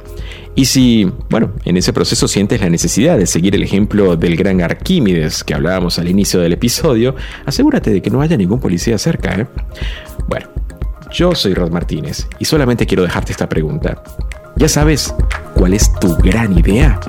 Y 0.55 0.65
si, 0.65 1.11
bueno, 1.29 1.51
en 1.65 1.77
ese 1.77 1.93
proceso 1.93 2.27
sientes 2.27 2.61
la 2.61 2.69
necesidad 2.69 3.17
de 3.17 3.25
seguir 3.25 3.55
el 3.55 3.63
ejemplo 3.63 4.15
del 4.15 4.35
gran 4.35 4.61
Arquímedes 4.61 5.43
que 5.43 5.53
hablábamos 5.53 5.97
al 5.97 6.07
inicio 6.07 6.39
del 6.39 6.53
episodio, 6.53 7.15
asegúrate 7.45 7.89
de 7.91 8.01
que 8.01 8.11
no 8.11 8.21
haya 8.21 8.37
ningún 8.37 8.59
policía 8.59 8.97
cerca, 8.97 9.33
¿eh? 9.35 9.47
Bueno, 10.27 10.47
yo 11.11 11.33
soy 11.33 11.53
Rod 11.53 11.71
Martínez 11.71 12.27
y 12.39 12.45
solamente 12.45 12.85
quiero 12.85 13.03
dejarte 13.03 13.31
esta 13.31 13.49
pregunta. 13.49 14.03
¿Ya 14.55 14.69
sabes 14.69 15.13
cuál 15.55 15.73
es 15.73 15.91
tu 15.99 16.15
gran 16.17 16.57
idea? 16.57 16.99